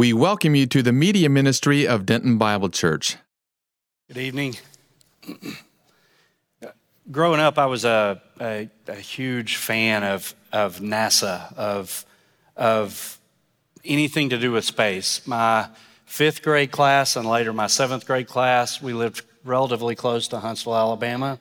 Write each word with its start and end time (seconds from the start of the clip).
We 0.00 0.14
welcome 0.14 0.54
you 0.54 0.64
to 0.64 0.82
the 0.82 0.94
media 0.94 1.28
ministry 1.28 1.86
of 1.86 2.06
Denton 2.06 2.38
Bible 2.38 2.70
Church. 2.70 3.18
Good 4.08 4.16
evening. 4.16 4.56
Growing 7.10 7.38
up, 7.38 7.58
I 7.58 7.66
was 7.66 7.84
a, 7.84 8.22
a, 8.40 8.70
a, 8.88 8.94
huge 8.94 9.56
fan 9.56 10.02
of, 10.02 10.34
of 10.54 10.78
NASA, 10.78 11.54
of, 11.54 12.06
of 12.56 13.20
anything 13.84 14.30
to 14.30 14.38
do 14.38 14.52
with 14.52 14.64
space. 14.64 15.26
My 15.26 15.68
fifth 16.06 16.40
grade 16.40 16.70
class 16.70 17.14
and 17.14 17.28
later 17.28 17.52
my 17.52 17.66
seventh 17.66 18.06
grade 18.06 18.26
class, 18.26 18.80
we 18.80 18.94
lived 18.94 19.20
relatively 19.44 19.96
close 19.96 20.28
to 20.28 20.38
Huntsville, 20.38 20.76
Alabama, 20.76 21.38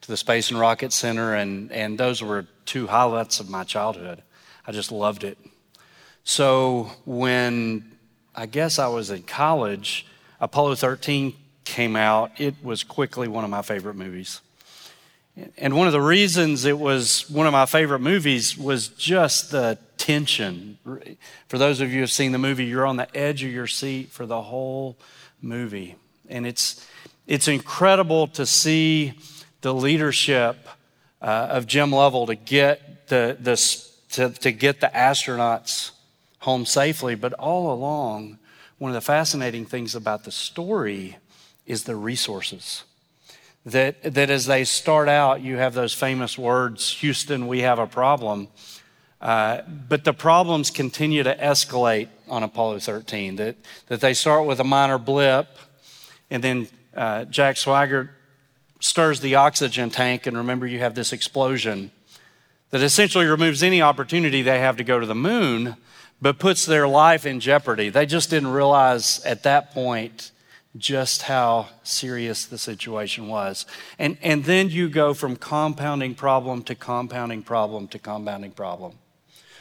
to 0.00 0.08
the 0.08 0.16
Space 0.16 0.50
and 0.50 0.58
Rocket 0.58 0.94
Center, 0.94 1.34
and, 1.34 1.70
and 1.72 1.98
those 1.98 2.22
were 2.22 2.46
two 2.64 2.86
highlights 2.86 3.38
of 3.38 3.50
my 3.50 3.64
childhood. 3.64 4.22
I 4.66 4.72
just 4.72 4.90
loved 4.90 5.24
it. 5.24 5.36
So 6.24 6.90
when 7.04 7.97
I 8.38 8.46
guess 8.46 8.78
I 8.78 8.86
was 8.86 9.10
in 9.10 9.24
college, 9.24 10.06
Apollo 10.40 10.76
13 10.76 11.34
came 11.64 11.96
out. 11.96 12.30
It 12.40 12.54
was 12.62 12.84
quickly 12.84 13.26
one 13.26 13.42
of 13.42 13.50
my 13.50 13.62
favorite 13.62 13.96
movies. 13.96 14.42
And 15.56 15.76
one 15.76 15.88
of 15.88 15.92
the 15.92 16.00
reasons 16.00 16.64
it 16.64 16.78
was 16.78 17.28
one 17.28 17.48
of 17.48 17.52
my 17.52 17.66
favorite 17.66 17.98
movies 17.98 18.56
was 18.56 18.90
just 18.90 19.50
the 19.50 19.76
tension. 19.96 20.78
For 21.48 21.58
those 21.58 21.80
of 21.80 21.88
you 21.88 21.94
who 21.96 22.00
have 22.02 22.12
seen 22.12 22.30
the 22.30 22.38
movie, 22.38 22.66
you're 22.66 22.86
on 22.86 22.96
the 22.96 23.08
edge 23.16 23.42
of 23.42 23.50
your 23.50 23.66
seat 23.66 24.12
for 24.12 24.24
the 24.24 24.40
whole 24.40 24.96
movie. 25.42 25.96
And 26.28 26.46
it's, 26.46 26.86
it's 27.26 27.48
incredible 27.48 28.28
to 28.28 28.46
see 28.46 29.14
the 29.62 29.74
leadership 29.74 30.56
uh, 31.20 31.48
of 31.50 31.66
Jim 31.66 31.90
Lovell 31.90 32.26
to 32.26 32.36
get 32.36 33.08
the, 33.08 33.36
the, 33.40 33.56
to, 34.12 34.30
to 34.30 34.52
get 34.52 34.80
the 34.80 34.92
astronauts 34.94 35.90
home 36.40 36.66
safely. 36.66 37.14
But 37.14 37.32
all 37.34 37.72
along, 37.72 38.38
one 38.78 38.90
of 38.90 38.94
the 38.94 39.00
fascinating 39.00 39.66
things 39.66 39.94
about 39.94 40.24
the 40.24 40.30
story 40.30 41.16
is 41.66 41.84
the 41.84 41.96
resources. 41.96 42.84
That, 43.66 44.02
that 44.14 44.30
as 44.30 44.46
they 44.46 44.64
start 44.64 45.08
out, 45.08 45.42
you 45.42 45.56
have 45.56 45.74
those 45.74 45.92
famous 45.92 46.38
words 46.38 46.90
Houston, 47.00 47.46
we 47.48 47.60
have 47.60 47.78
a 47.78 47.86
problem. 47.86 48.48
Uh, 49.20 49.62
but 49.88 50.04
the 50.04 50.12
problems 50.12 50.70
continue 50.70 51.22
to 51.24 51.36
escalate 51.36 52.08
on 52.28 52.42
Apollo 52.42 52.78
13. 52.78 53.36
That, 53.36 53.56
that 53.88 54.00
they 54.00 54.14
start 54.14 54.46
with 54.46 54.60
a 54.60 54.64
minor 54.64 54.96
blip, 54.96 55.48
and 56.30 56.42
then 56.42 56.68
uh, 56.96 57.24
Jack 57.24 57.56
Swigert 57.56 58.10
stirs 58.80 59.20
the 59.20 59.34
oxygen 59.34 59.90
tank, 59.90 60.26
and 60.26 60.36
remember, 60.36 60.66
you 60.66 60.78
have 60.78 60.94
this 60.94 61.12
explosion 61.12 61.90
that 62.70 62.82
essentially 62.82 63.26
removes 63.26 63.62
any 63.62 63.82
opportunity 63.82 64.42
they 64.42 64.60
have 64.60 64.76
to 64.76 64.84
go 64.84 65.00
to 65.00 65.06
the 65.06 65.14
moon 65.14 65.76
but 66.20 66.38
puts 66.38 66.66
their 66.66 66.88
life 66.88 67.26
in 67.26 67.40
jeopardy. 67.40 67.88
They 67.88 68.06
just 68.06 68.30
didn't 68.30 68.52
realize 68.52 69.24
at 69.24 69.42
that 69.44 69.72
point 69.72 70.32
just 70.76 71.22
how 71.22 71.68
serious 71.82 72.46
the 72.46 72.58
situation 72.58 73.28
was. 73.28 73.66
And, 73.98 74.18
and 74.22 74.44
then 74.44 74.68
you 74.70 74.88
go 74.88 75.14
from 75.14 75.36
compounding 75.36 76.14
problem 76.14 76.62
to 76.64 76.74
compounding 76.74 77.42
problem 77.42 77.88
to 77.88 77.98
compounding 77.98 78.52
problem. 78.52 78.94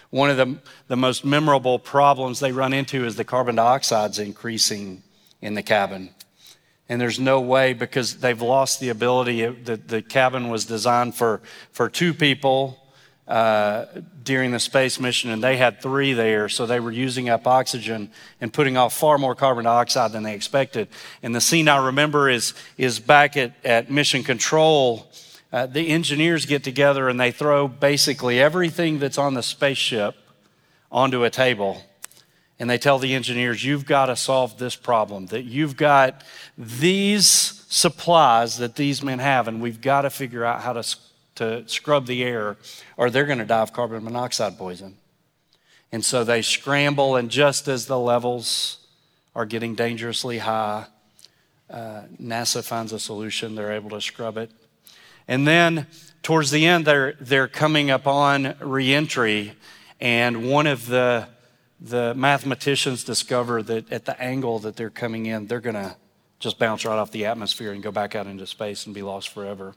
One 0.10 0.30
of 0.30 0.38
the, 0.38 0.58
the 0.88 0.96
most 0.96 1.26
memorable 1.26 1.80
problems 1.80 2.40
they 2.40 2.52
run 2.52 2.74
into 2.74 3.06
is 3.06 3.16
the 3.16 3.26
carbon 3.26 3.56
dioxide's 3.56 4.20
increasing 4.20 5.04
in 5.42 5.54
the 5.54 5.64
cabin. 5.64 6.10
And 6.90 7.02
there's 7.02 7.20
no 7.20 7.42
way 7.42 7.74
because 7.74 8.20
they've 8.20 8.42
lost 8.42 8.80
the 8.80 8.90
ability. 8.90 9.46
The, 9.46 9.76
the 9.76 10.02
cabin 10.02 10.50
was 10.50 10.66
designed 10.66 11.16
for, 11.16 11.42
for 11.72 11.90
two 11.90 12.14
people 12.14 12.80
uh, 13.28 13.86
during 14.24 14.52
the 14.52 14.60
space 14.60 15.00
mission, 15.00 15.30
and 15.32 15.44
they 15.44 15.58
had 15.58 15.82
three 15.82 16.14
there, 16.14 16.48
so 16.48 16.66
they 16.66 16.80
were 16.80 16.92
using 16.92 17.28
up 17.28 17.46
oxygen 17.46 18.10
and 18.40 18.54
putting 18.54 18.78
off 18.78 18.98
far 18.98 19.18
more 19.18 19.36
carbon 19.36 19.66
dioxide 19.66 20.14
than 20.14 20.24
they 20.24 20.34
expected. 20.34 20.88
And 21.22 21.36
the 21.36 21.42
scene 21.42 21.68
I 21.68 21.88
remember 21.88 22.30
is, 22.30 22.54
is 22.78 23.00
back 23.00 23.36
at, 23.36 23.54
at 23.66 23.92
Mission 23.92 24.24
Control. 24.24 25.12
Uh, 25.52 25.66
the 25.66 25.90
engineers 25.90 26.46
get 26.46 26.64
together 26.64 27.10
and 27.10 27.20
they 27.20 27.32
throw 27.32 27.68
basically 27.68 28.40
everything 28.40 29.00
that's 29.00 29.18
on 29.18 29.34
the 29.34 29.44
spaceship 29.44 30.16
onto 30.92 31.24
a 31.24 31.30
table. 31.30 31.84
And 32.60 32.70
they 32.70 32.78
tell 32.78 32.98
the 32.98 33.14
engineers, 33.14 33.64
you've 33.64 33.86
got 33.86 34.08
to 34.08 34.16
solve 34.16 34.58
this 34.58 34.76
problem, 34.76 35.28
that 35.28 35.44
you've 35.44 35.78
got 35.78 36.24
these 36.58 37.28
supplies 37.70 38.58
that 38.58 38.76
these 38.76 39.04
men 39.04 39.20
have, 39.20 39.48
and 39.48 39.62
we've 39.62 39.82
got 39.82 40.02
to 40.02 40.10
figure 40.10 40.44
out 40.44 40.62
how 40.62 40.74
to 40.74 40.84
to 41.38 41.68
scrub 41.68 42.06
the 42.06 42.24
air, 42.24 42.58
or 42.98 43.10
they're 43.10 43.26
going 43.26 43.40
to 43.40 43.46
die 43.46 43.62
of 43.62 43.74
carbon 43.74 44.04
monoxide 44.04 44.58
poison. 44.58 44.98
And 45.92 46.04
so 46.04 46.24
they 46.24 46.42
scramble, 46.42 47.16
and 47.16 47.30
just 47.30 47.68
as 47.68 47.86
the 47.86 47.98
levels 47.98 48.86
are 49.36 49.46
getting 49.46 49.76
dangerously 49.76 50.40
high, 50.40 50.86
uh, 51.70 52.02
NASA 52.22 52.64
finds 52.64 52.92
a 52.92 53.00
solution. 53.00 53.56
They're 53.56 53.74
able 53.74 53.92
to 53.92 54.02
scrub 54.02 54.38
it. 54.38 54.52
And 55.28 55.48
then 55.48 55.88
towards 56.24 56.52
the 56.52 56.66
end, 56.66 56.86
they're, 56.86 57.14
they're 57.20 57.48
coming 57.48 57.90
upon 57.90 58.56
reentry, 58.60 59.54
and 60.00 60.50
one 60.50 60.68
of 60.68 60.88
the, 60.88 61.28
the 61.80 62.14
mathematicians 62.16 63.04
discover 63.04 63.64
that 63.64 63.92
at 63.92 64.06
the 64.06 64.20
angle 64.22 64.60
that 64.60 64.76
they're 64.76 64.90
coming 64.90 65.26
in, 65.26 65.48
they're 65.48 65.60
going 65.60 65.76
to 65.76 65.96
just 66.40 66.60
bounce 66.60 66.86
right 66.86 66.98
off 66.98 67.12
the 67.12 67.26
atmosphere 67.26 67.72
and 67.72 67.82
go 67.82 67.92
back 67.92 68.16
out 68.16 68.28
into 68.28 68.46
space 68.46 68.86
and 68.86 68.94
be 68.94 69.02
lost 69.02 69.30
forever 69.30 69.74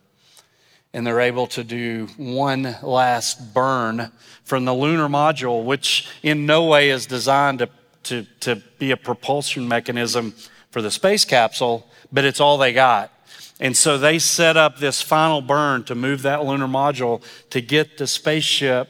and 0.92 1.06
they're 1.06 1.20
able 1.20 1.46
to 1.48 1.62
do 1.62 2.08
one 2.16 2.76
last 2.82 3.54
burn 3.54 4.10
from 4.44 4.64
the 4.64 4.74
lunar 4.74 5.08
module, 5.08 5.64
which 5.64 6.08
in 6.22 6.46
no 6.46 6.64
way 6.64 6.90
is 6.90 7.06
designed 7.06 7.60
to, 7.60 7.68
to, 8.02 8.26
to 8.40 8.56
be 8.78 8.90
a 8.90 8.96
propulsion 8.96 9.68
mechanism 9.68 10.34
for 10.70 10.82
the 10.82 10.90
space 10.90 11.24
capsule, 11.24 11.86
but 12.10 12.24
it's 12.24 12.40
all 12.40 12.58
they 12.58 12.72
got. 12.72 13.12
And 13.60 13.76
so 13.76 13.98
they 13.98 14.18
set 14.18 14.56
up 14.56 14.78
this 14.78 15.02
final 15.02 15.42
burn 15.42 15.84
to 15.84 15.94
move 15.94 16.22
that 16.22 16.44
lunar 16.44 16.66
module 16.66 17.22
to 17.50 17.60
get 17.60 17.98
the 17.98 18.06
spaceship, 18.06 18.88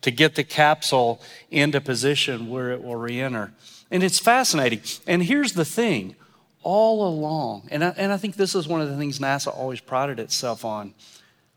to 0.00 0.10
get 0.10 0.36
the 0.36 0.44
capsule 0.44 1.20
into 1.50 1.80
position 1.80 2.48
where 2.48 2.70
it 2.70 2.82
will 2.82 2.96
re 2.96 3.20
enter. 3.20 3.52
And 3.90 4.02
it's 4.02 4.18
fascinating. 4.18 4.80
And 5.06 5.22
here's 5.22 5.52
the 5.52 5.64
thing 5.64 6.14
all 6.62 7.06
along, 7.08 7.68
and 7.72 7.82
I, 7.82 7.88
and 7.96 8.12
I 8.12 8.16
think 8.16 8.36
this 8.36 8.54
is 8.54 8.68
one 8.68 8.80
of 8.80 8.88
the 8.88 8.96
things 8.96 9.18
NASA 9.18 9.48
always 9.48 9.80
prided 9.80 10.20
itself 10.20 10.64
on 10.64 10.94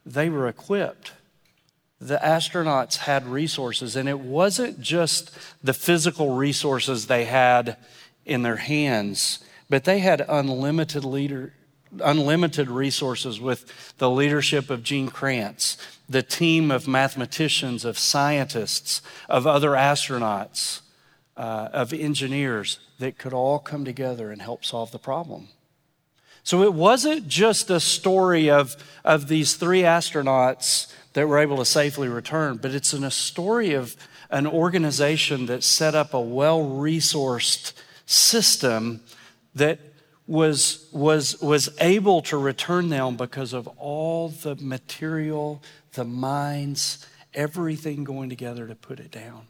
they 0.06 0.30
were 0.30 0.48
equipped. 0.48 1.14
The 2.00 2.18
astronauts 2.18 2.98
had 2.98 3.26
resources, 3.26 3.96
and 3.96 4.08
it 4.08 4.20
wasn't 4.20 4.80
just 4.82 5.32
the 5.64 5.74
physical 5.74 6.36
resources 6.36 7.08
they 7.08 7.26
had 7.26 7.78
in 8.26 8.42
their 8.42 8.58
hands, 8.58 9.40
but 9.70 9.86
they 9.86 10.00
had 10.00 10.26
unlimited 10.28 11.06
leader, 11.06 11.54
unlimited 12.04 12.70
resources 12.70 13.40
with 13.40 13.96
the 13.98 14.10
leadership 14.10 14.70
of 14.70 14.84
Gene 14.84 15.10
Kranz, 15.10 15.78
the 16.08 16.22
team 16.22 16.70
of 16.70 16.88
mathematicians, 16.88 17.86
of 17.86 17.98
scientists, 17.98 19.02
of 19.30 19.48
other 19.48 19.72
astronauts, 19.72 20.82
uh, 21.38 21.70
of 21.72 21.94
engineers 21.94 22.80
that 23.00 23.18
could 23.18 23.34
all 23.34 23.60
come 23.60 23.86
together 23.86 24.32
and 24.32 24.42
help 24.42 24.64
solve 24.64 24.92
the 24.92 25.00
problem. 25.00 25.50
So 26.46 26.62
it 26.62 26.76
wasn't 26.76 27.28
just 27.28 27.72
a 27.72 27.80
story 27.80 28.52
of, 28.52 28.78
of 29.04 29.28
these 29.28 29.56
three 29.56 29.82
astronauts 29.82 30.94
that 31.14 31.28
were 31.28 31.40
able 31.40 31.58
to 31.58 31.66
safely 31.66 32.08
return, 32.08 32.58
but 32.58 32.70
it's 32.70 32.94
a 32.94 33.10
story 33.10 33.74
of 33.74 33.98
an 34.30 34.46
organization 34.46 35.48
that 35.48 35.64
set 35.64 35.96
up 35.96 36.14
a 36.14 36.22
well 36.22 36.60
resourced 36.60 37.74
system 38.06 39.02
that 39.56 39.80
was, 40.28 40.88
was, 40.92 41.42
was 41.42 41.70
able 41.80 42.22
to 42.22 42.38
return 42.38 42.90
them 42.90 43.18
because 43.18 43.52
of 43.52 43.68
all 43.80 44.30
the 44.30 44.56
material, 44.58 45.64
the 45.94 46.06
minds, 46.06 47.08
everything 47.34 48.04
going 48.04 48.30
together 48.30 48.68
to 48.68 48.76
put 48.76 49.00
it 49.00 49.10
down. 49.10 49.48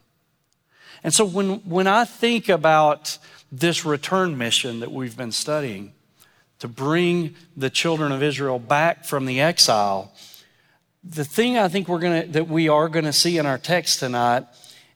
And 1.04 1.12
so 1.12 1.26
when, 1.26 1.56
when 1.68 1.86
I 1.86 2.06
think 2.06 2.48
about 2.48 3.18
this 3.52 3.84
return 3.84 4.38
mission 4.38 4.80
that 4.80 4.90
we've 4.90 5.16
been 5.16 5.32
studying, 5.32 5.92
to 6.58 6.68
bring 6.68 7.34
the 7.56 7.70
children 7.70 8.12
of 8.12 8.22
Israel 8.22 8.58
back 8.58 9.04
from 9.04 9.26
the 9.26 9.40
exile. 9.40 10.12
The 11.04 11.24
thing 11.24 11.58
I 11.58 11.68
think 11.68 11.88
we're 11.88 11.98
gonna, 11.98 12.26
that 12.26 12.48
we 12.48 12.68
are 12.68 12.88
going 12.88 13.04
to 13.04 13.12
see 13.12 13.38
in 13.38 13.46
our 13.46 13.58
text 13.58 14.00
tonight 14.00 14.44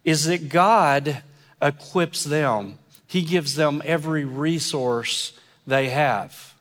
is 0.05 0.25
that 0.25 0.49
God 0.49 1.23
equips 1.61 2.25
them. 2.25 2.79
He 3.07 3.23
gives 3.23 3.55
them 3.55 3.83
every 3.85 4.25
resource 4.25 5.39
they 5.67 5.91
have. 5.91 6.55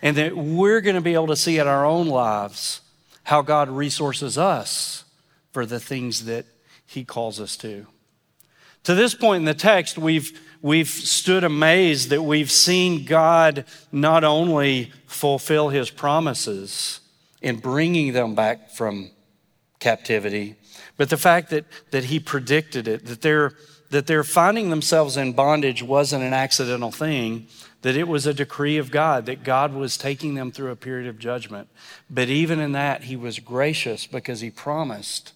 And 0.00 0.16
that 0.16 0.36
we're 0.36 0.80
going 0.80 0.96
to 0.96 1.02
be 1.02 1.14
able 1.14 1.28
to 1.28 1.36
see 1.36 1.58
in 1.58 1.68
our 1.68 1.86
own 1.86 2.08
lives 2.08 2.80
how 3.24 3.42
God 3.42 3.68
resources 3.68 4.36
us 4.36 5.04
for 5.52 5.64
the 5.64 5.78
things 5.78 6.24
that 6.24 6.44
He 6.84 7.04
calls 7.04 7.40
us 7.40 7.56
to. 7.58 7.86
To 8.84 8.94
this 8.94 9.14
point 9.14 9.42
in 9.42 9.44
the 9.44 9.54
text, 9.54 9.96
we've 9.96 10.40
we've 10.62 10.88
stood 10.88 11.44
amazed 11.44 12.10
that 12.10 12.22
we've 12.22 12.50
seen 12.50 13.04
God 13.04 13.64
not 13.90 14.24
only 14.24 14.92
fulfill 15.06 15.68
his 15.68 15.90
promises 15.90 17.00
in 17.42 17.56
bringing 17.56 18.12
them 18.12 18.34
back 18.34 18.70
from 18.70 19.10
captivity, 19.80 20.54
but 20.96 21.10
the 21.10 21.16
fact 21.16 21.50
that, 21.50 21.66
that 21.90 22.04
he 22.04 22.20
predicted 22.20 22.86
it, 22.86 23.04
that 23.06 23.22
there, 23.22 23.52
that 23.90 24.06
their 24.06 24.22
finding 24.22 24.70
themselves 24.70 25.16
in 25.16 25.32
bondage 25.32 25.82
wasn't 25.82 26.22
an 26.22 26.32
accidental 26.32 26.92
thing, 26.92 27.48
that 27.82 27.96
it 27.96 28.06
was 28.06 28.26
a 28.26 28.34
decree 28.34 28.78
of 28.78 28.92
God, 28.92 29.26
that 29.26 29.42
God 29.42 29.74
was 29.74 29.98
taking 29.98 30.34
them 30.34 30.52
through 30.52 30.70
a 30.70 30.76
period 30.76 31.08
of 31.08 31.18
judgment. 31.18 31.68
But 32.08 32.28
even 32.28 32.60
in 32.60 32.72
that, 32.72 33.04
He 33.04 33.16
was 33.16 33.40
gracious 33.40 34.06
because 34.06 34.40
He 34.40 34.50
promised, 34.50 35.32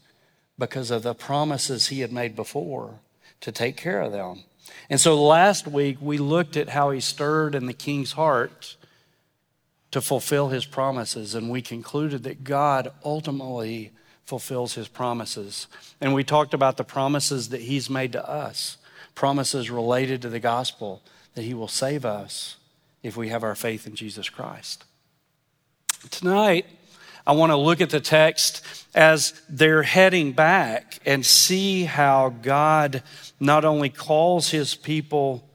because 0.56 0.92
of 0.92 1.02
the 1.02 1.14
promises 1.14 1.88
He 1.88 2.00
had 2.00 2.12
made 2.12 2.36
before, 2.36 3.00
to 3.40 3.50
take 3.50 3.76
care 3.76 4.00
of 4.00 4.12
them. 4.12 4.44
And 4.88 5.00
so 5.00 5.22
last 5.22 5.66
week, 5.66 5.98
we 6.00 6.18
looked 6.18 6.56
at 6.56 6.70
how 6.70 6.90
He 6.90 7.00
stirred 7.00 7.54
in 7.54 7.66
the 7.66 7.72
king's 7.72 8.12
heart 8.12 8.76
to 9.90 10.00
fulfill 10.00 10.48
His 10.48 10.64
promises, 10.66 11.34
and 11.34 11.50
we 11.50 11.62
concluded 11.62 12.22
that 12.24 12.44
God 12.44 12.92
ultimately 13.04 13.92
fulfills 14.26 14.74
his 14.74 14.88
promises. 14.88 15.68
And 16.00 16.12
we 16.12 16.24
talked 16.24 16.52
about 16.52 16.76
the 16.76 16.84
promises 16.84 17.48
that 17.50 17.62
he's 17.62 17.88
made 17.88 18.12
to 18.12 18.28
us, 18.28 18.76
promises 19.14 19.70
related 19.70 20.20
to 20.22 20.28
the 20.28 20.40
gospel 20.40 21.00
that 21.34 21.42
he 21.42 21.54
will 21.54 21.68
save 21.68 22.04
us 22.04 22.56
if 23.02 23.16
we 23.16 23.28
have 23.28 23.44
our 23.44 23.54
faith 23.54 23.86
in 23.86 23.94
Jesus 23.94 24.28
Christ. 24.28 24.84
Tonight, 26.10 26.66
I 27.26 27.32
want 27.32 27.50
to 27.50 27.56
look 27.56 27.80
at 27.80 27.90
the 27.90 28.00
text 28.00 28.64
as 28.94 29.40
they're 29.48 29.82
heading 29.82 30.32
back 30.32 31.00
and 31.04 31.26
see 31.26 31.84
how 31.84 32.28
God 32.28 33.02
not 33.40 33.64
only 33.64 33.88
calls 33.88 34.50
his 34.50 34.74
people 34.74 35.48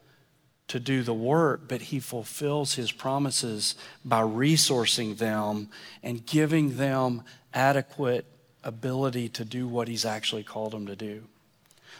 to 0.67 0.79
do 0.79 1.01
the 1.03 1.13
work, 1.13 1.67
but 1.67 1.81
he 1.81 1.99
fulfills 1.99 2.75
his 2.75 2.91
promises 2.91 3.75
by 4.05 4.21
resourcing 4.21 5.17
them 5.17 5.69
and 6.03 6.25
giving 6.25 6.77
them 6.77 7.23
adequate 7.53 8.25
ability 8.63 9.27
to 9.29 9.45
do 9.45 9.67
what 9.67 9.87
he's 9.87 10.05
actually 10.05 10.43
called 10.43 10.71
them 10.71 10.85
to 10.87 10.95
do. 10.95 11.23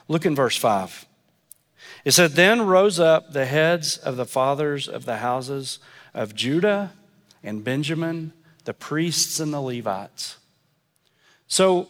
Look 0.08 0.26
in 0.26 0.36
verse 0.36 0.58
5. 0.58 1.06
It 2.06 2.12
said, 2.12 2.32
Then 2.32 2.66
rose 2.66 3.00
up 3.00 3.34
the 3.34 3.46
heads 3.46 3.98
of 3.98 4.16
the 4.16 4.26
fathers 4.26 4.88
of 4.88 5.06
the 5.06 5.18
houses 5.18 5.80
of 6.14 6.36
Judah 6.36 6.94
and 7.44 7.64
Benjamin, 7.64 8.34
the 8.66 8.74
priests 8.74 9.40
and 9.40 9.54
the 9.54 9.62
Levites. 9.62 10.38
So 11.48 11.90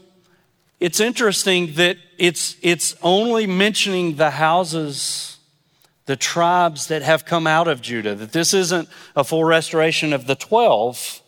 it's 0.80 1.00
interesting 1.00 1.74
that 1.76 1.98
it's, 2.18 2.56
it's 2.62 2.96
only 3.04 3.46
mentioning 3.46 4.16
the 4.16 4.32
houses, 4.32 5.38
the 6.06 6.16
tribes 6.16 6.88
that 6.88 7.02
have 7.02 7.26
come 7.26 7.46
out 7.46 7.68
of 7.68 7.82
Judah, 7.82 8.16
that 8.16 8.32
this 8.32 8.54
isn't 8.54 8.90
a 9.16 9.24
full 9.24 9.44
restoration 9.44 10.14
of 10.14 10.28
the 10.28 10.36
12 10.36 11.22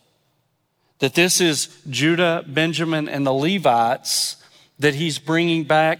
that 1.03 1.15
this 1.15 1.41
is 1.41 1.67
Judah, 1.89 2.45
Benjamin, 2.47 3.09
and 3.09 3.27
the 3.27 3.33
Levites 3.33 4.37
that 4.79 4.95
he's 4.95 5.19
bringing 5.19 5.65
back 5.65 5.99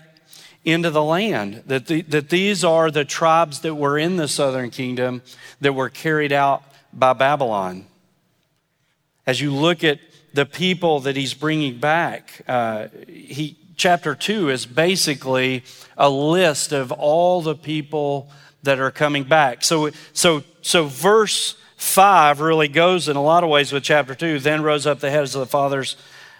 into 0.63 0.89
the 0.89 1.03
land. 1.03 1.63
That, 1.67 1.87
the, 1.87 2.03
that 2.03 2.29
these 2.29 2.63
are 2.63 2.89
the 2.89 3.03
tribes 3.03 3.59
that 3.61 3.75
were 3.75 3.97
in 3.97 4.15
the 4.15 4.29
southern 4.29 4.69
kingdom 4.69 5.21
that 5.59 5.73
were 5.73 5.89
carried 5.89 6.31
out 6.31 6.63
by 6.93 7.11
Babylon. 7.11 7.85
As 9.25 9.39
you 9.39 9.53
look 9.53 9.83
at 9.83 9.99
the 10.33 10.45
people 10.45 11.01
that 11.01 11.15
he's 11.15 11.33
bringing 11.33 11.79
back, 11.79 12.41
uh, 12.47 12.87
he, 13.07 13.57
chapter 13.75 14.15
2 14.15 14.49
is 14.49 14.65
basically 14.65 15.63
a 15.97 16.09
list 16.09 16.71
of 16.71 16.91
all 16.91 17.41
the 17.41 17.55
people 17.55 18.29
that 18.63 18.79
are 18.79 18.91
coming 18.91 19.23
back. 19.23 19.63
So, 19.63 19.91
so, 20.11 20.43
so 20.61 20.85
verse 20.85 21.55
5 21.77 22.39
really 22.39 22.67
goes 22.67 23.07
in 23.07 23.15
a 23.15 23.21
lot 23.21 23.43
of 23.43 23.49
ways 23.49 23.71
with 23.71 23.83
chapter 23.83 24.15
2. 24.15 24.39
Then 24.39 24.61
rose 24.61 24.87
up 24.87 24.99
the 24.99 25.11
heads 25.11 25.35
of 25.35 25.39
the 25.39 25.45
fathers 25.45 25.95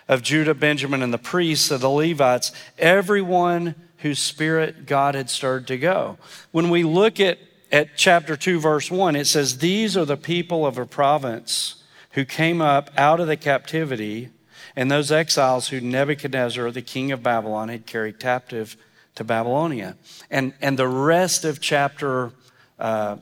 of 0.08 0.22
Judah, 0.22 0.54
Benjamin, 0.54 1.02
and 1.02 1.14
the 1.14 1.18
priests 1.18 1.72
of 1.72 1.82
the 1.82 1.90
Levites, 1.90 2.52
everyone 2.78 3.76
whose 4.00 4.20
spirit 4.20 4.86
God 4.86 5.16
had 5.16 5.30
stirred 5.30 5.68
to 5.68 5.78
go. 5.78 6.18
When 6.52 6.70
we 6.70 6.84
look 6.84 7.20
at, 7.20 7.40
at 7.72 7.96
chapter 7.96 8.36
2, 8.36 8.60
verse 8.60 8.92
1, 8.92 9.16
it 9.16 9.26
says, 9.26 9.60
These 9.60 9.96
are 9.96 10.06
the 10.06 10.18
people 10.18 10.66
of 10.66 10.78
a 10.78 10.86
province 10.86 11.83
who 12.14 12.26
came 12.26 12.62
up 12.62 12.90
out 12.98 13.20
of 13.20 13.28
the 13.28 13.38
captivity, 13.38 14.30
and 14.76 14.90
those 14.90 15.12
exiles 15.12 15.68
who 15.68 15.82
Nebuchadnezzar, 15.82 16.72
the 16.72 16.82
king 16.82 17.12
of 17.12 17.22
Babylon, 17.22 17.70
had 17.70 17.86
carried 17.86 18.20
captive 18.20 18.78
to 19.16 19.24
Babylonia. 19.24 19.96
And, 20.32 20.54
and 20.62 20.78
the 20.78 20.88
rest 20.88 21.46
of 21.46 21.60
chapter, 21.60 22.32
uh, 22.80 23.18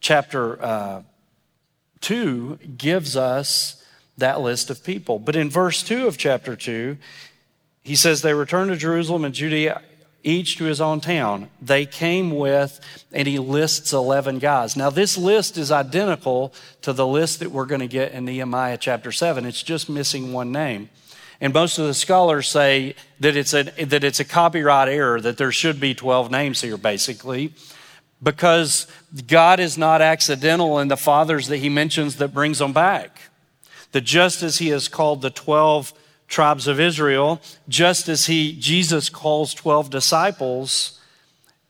chapter 0.00 0.62
uh, 0.62 1.02
2 2.00 2.58
gives 2.76 3.16
us 3.16 3.84
that 4.18 4.40
list 4.40 4.70
of 4.70 4.84
people. 4.84 5.18
But 5.18 5.36
in 5.36 5.50
verse 5.50 5.82
2 5.82 6.06
of 6.06 6.18
chapter 6.18 6.56
2, 6.56 6.96
he 7.82 7.96
says, 7.96 8.22
They 8.22 8.34
returned 8.34 8.70
to 8.70 8.76
Jerusalem 8.76 9.24
and 9.24 9.34
Judea, 9.34 9.82
each 10.28 10.56
to 10.58 10.64
his 10.64 10.80
own 10.80 11.00
town. 11.00 11.48
They 11.60 11.86
came 11.86 12.36
with, 12.36 12.80
and 13.12 13.26
he 13.26 13.38
lists 13.38 13.92
11 13.92 14.38
guys. 14.38 14.76
Now, 14.76 14.90
this 14.90 15.16
list 15.16 15.56
is 15.56 15.72
identical 15.72 16.52
to 16.82 16.92
the 16.92 17.06
list 17.06 17.40
that 17.40 17.50
we're 17.50 17.66
going 17.66 17.80
to 17.80 17.88
get 17.88 18.12
in 18.12 18.24
Nehemiah 18.24 18.78
chapter 18.78 19.12
7. 19.12 19.44
It's 19.44 19.62
just 19.62 19.88
missing 19.88 20.32
one 20.32 20.52
name. 20.52 20.90
And 21.40 21.54
most 21.54 21.78
of 21.78 21.86
the 21.86 21.94
scholars 21.94 22.48
say 22.48 22.96
that 23.20 23.36
it's 23.36 23.54
a, 23.54 23.62
that 23.62 24.04
it's 24.04 24.20
a 24.20 24.24
copyright 24.24 24.88
error, 24.88 25.20
that 25.20 25.38
there 25.38 25.52
should 25.52 25.80
be 25.80 25.94
12 25.94 26.30
names 26.30 26.60
here, 26.60 26.76
basically 26.76 27.54
because 28.22 28.86
God 29.26 29.60
is 29.60 29.78
not 29.78 30.02
accidental 30.02 30.78
in 30.78 30.88
the 30.88 30.96
fathers 30.96 31.48
that 31.48 31.58
he 31.58 31.68
mentions 31.68 32.16
that 32.16 32.34
brings 32.34 32.58
them 32.58 32.72
back. 32.72 33.22
That 33.92 34.02
just 34.02 34.42
as 34.42 34.58
he 34.58 34.68
has 34.68 34.88
called 34.88 35.22
the 35.22 35.30
12 35.30 35.92
tribes 36.28 36.68
of 36.68 36.78
Israel, 36.78 37.40
just 37.68 38.08
as 38.08 38.26
he, 38.26 38.52
Jesus 38.52 39.08
calls 39.08 39.54
12 39.54 39.90
disciples, 39.90 41.00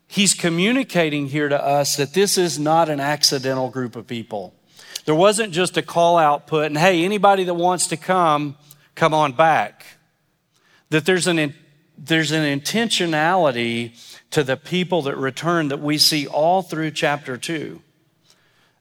he's 0.09 0.35
communicating 0.35 1.29
here 1.29 1.49
to 1.49 1.65
us 1.65 1.97
that 1.97 2.13
this 2.13 2.37
is 2.37 2.59
not 2.59 2.89
an 2.89 3.01
accidental 3.01 3.71
group 3.71 3.95
of 3.97 4.07
people. 4.07 4.53
There 5.05 5.15
wasn't 5.15 5.53
just 5.53 5.77
a 5.77 5.83
call 5.83 6.19
out 6.19 6.47
put 6.47 6.67
and 6.67 6.77
hey, 6.77 7.05
anybody 7.05 7.45
that 7.45 7.55
wants 7.55 7.87
to 7.87 7.97
come, 7.97 8.57
come 8.95 9.15
on 9.15 9.33
back. 9.33 9.87
That 10.91 11.07
there's 11.07 11.27
an, 11.27 11.55
there's 11.97 12.33
an 12.33 12.61
intentionality 12.61 13.93
to 14.31 14.43
the 14.43 14.57
people 14.57 15.03
that 15.03 15.17
return 15.17 15.69
that 15.69 15.81
we 15.81 15.99
see 15.99 16.27
all 16.27 16.63
through 16.63 16.91
chapter 16.91 17.37
2. 17.37 17.81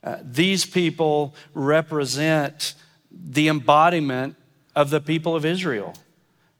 Uh, 0.03 0.17
these 0.21 0.65
people 0.65 1.35
represent 1.53 2.73
the 3.11 3.47
embodiment 3.47 4.36
of 4.77 4.91
the 4.91 5.01
people 5.01 5.35
of 5.35 5.43
Israel. 5.43 5.95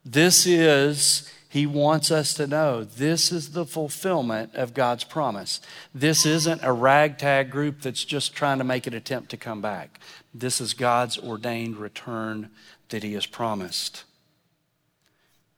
This 0.03 0.47
is, 0.47 1.31
he 1.49 1.67
wants 1.67 2.09
us 2.09 2.33
to 2.33 2.47
know, 2.47 2.83
this 2.83 3.31
is 3.31 3.51
the 3.51 3.63
fulfillment 3.63 4.55
of 4.55 4.73
God's 4.73 5.03
promise. 5.03 5.61
This 5.93 6.25
isn't 6.25 6.63
a 6.63 6.73
ragtag 6.73 7.51
group 7.51 7.81
that's 7.81 8.03
just 8.03 8.33
trying 8.33 8.57
to 8.57 8.63
make 8.63 8.87
an 8.87 8.95
attempt 8.95 9.29
to 9.29 9.37
come 9.37 9.61
back. 9.61 9.99
This 10.33 10.59
is 10.59 10.73
God's 10.73 11.19
ordained 11.19 11.77
return 11.77 12.49
that 12.89 13.03
he 13.03 13.13
has 13.13 13.27
promised 13.27 14.03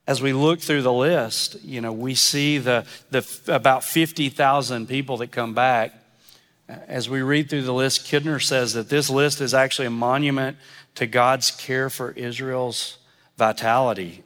as 0.09 0.23
we 0.23 0.33
look 0.33 0.59
through 0.59 0.81
the 0.81 0.91
list, 0.91 1.63
you 1.63 1.81
know, 1.81 1.93
we 1.93 2.15
see 2.15 2.57
the, 2.57 2.83
the 3.11 3.23
about 3.47 3.83
50,000 3.83 4.87
people 4.87 5.17
that 5.17 5.31
come 5.31 5.53
back. 5.53 5.93
As 6.87 7.09
we 7.09 7.23
read 7.23 7.49
through 7.49 7.63
the 7.63 7.73
list, 7.73 8.05
Kidner 8.05 8.41
says 8.41 8.73
that 8.73 8.89
this 8.89 9.09
list 9.09 9.41
is 9.41 9.55
actually 9.55 9.87
a 9.87 9.91
monument 9.91 10.57
to 10.95 11.07
God's 11.07 11.49
care 11.49 11.89
for 11.89 12.11
Israel's 12.11 12.99
vitality. 13.37 14.23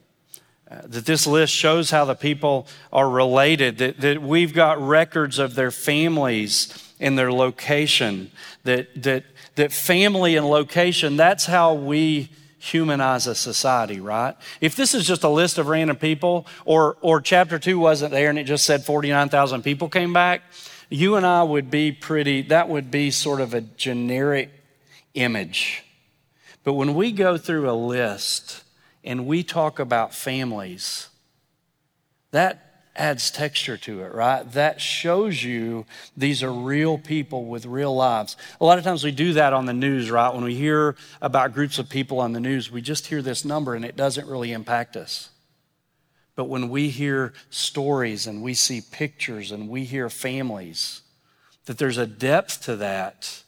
Uh, 0.69 0.81
that 0.83 1.05
this 1.05 1.25
list 1.25 1.53
shows 1.53 1.91
how 1.91 2.03
the 2.03 2.15
people 2.15 2.67
are 2.91 3.09
related, 3.09 3.77
that, 3.77 4.01
that 4.01 4.21
we've 4.21 4.53
got 4.53 4.81
records 4.81 5.39
of 5.39 5.55
their 5.55 5.71
families 5.71 6.91
and 6.99 7.17
their 7.17 7.31
location, 7.31 8.29
that, 8.63 9.01
that, 9.01 9.23
that 9.55 9.71
family 9.71 10.35
and 10.35 10.45
location, 10.49 11.15
that's 11.15 11.45
how 11.45 11.73
we 11.73 12.29
humanize 12.57 13.25
a 13.27 13.35
society, 13.35 14.01
right? 14.01 14.35
If 14.59 14.75
this 14.75 14.93
is 14.93 15.05
just 15.05 15.23
a 15.23 15.29
list 15.29 15.57
of 15.57 15.67
random 15.67 15.95
people, 15.95 16.45
or, 16.65 16.97
or 17.01 17.21
chapter 17.21 17.57
two 17.59 17.79
wasn't 17.79 18.11
there 18.11 18.29
and 18.29 18.39
it 18.39 18.45
just 18.45 18.65
said 18.65 18.83
49,000 18.83 19.63
people 19.63 19.87
came 19.87 20.11
back, 20.11 20.41
you 20.89 21.15
and 21.15 21.25
I 21.25 21.43
would 21.43 21.71
be 21.71 21.91
pretty, 21.91 22.43
that 22.43 22.69
would 22.69 22.91
be 22.91 23.11
sort 23.11 23.41
of 23.41 23.53
a 23.53 23.61
generic 23.61 24.51
image. 25.13 25.83
But 26.63 26.73
when 26.73 26.95
we 26.95 27.11
go 27.11 27.37
through 27.37 27.69
a 27.69 27.73
list 27.73 28.63
and 29.03 29.27
we 29.27 29.43
talk 29.43 29.79
about 29.79 30.13
families, 30.15 31.09
that 32.31 32.73
adds 32.95 33.31
texture 33.31 33.75
to 33.75 34.01
it, 34.03 34.13
right? 34.13 34.49
That 34.51 34.79
shows 34.79 35.43
you 35.43 35.85
these 36.15 36.43
are 36.43 36.51
real 36.51 36.97
people 36.97 37.45
with 37.45 37.65
real 37.65 37.95
lives. 37.95 38.37
A 38.61 38.65
lot 38.65 38.77
of 38.77 38.83
times 38.83 39.03
we 39.03 39.11
do 39.11 39.33
that 39.33 39.51
on 39.51 39.65
the 39.65 39.73
news, 39.73 40.11
right? 40.11 40.33
When 40.33 40.43
we 40.43 40.55
hear 40.55 40.95
about 41.21 41.53
groups 41.53 41.79
of 41.79 41.89
people 41.89 42.19
on 42.19 42.33
the 42.33 42.39
news, 42.39 42.71
we 42.71 42.81
just 42.81 43.07
hear 43.07 43.21
this 43.21 43.43
number 43.43 43.73
and 43.73 43.83
it 43.83 43.95
doesn't 43.95 44.27
really 44.27 44.51
impact 44.51 44.95
us. 44.95 45.29
But 46.35 46.45
when 46.45 46.69
we 46.69 46.89
hear 46.89 47.33
stories 47.49 48.25
and 48.27 48.41
we 48.41 48.53
see 48.53 48.81
pictures 48.81 49.51
and 49.51 49.69
we 49.69 49.83
hear 49.83 50.09
families, 50.09 51.01
that 51.65 51.77
there's 51.77 51.97
a 51.97 52.07
depth 52.07 52.63
to 52.63 52.75
that 52.77 53.43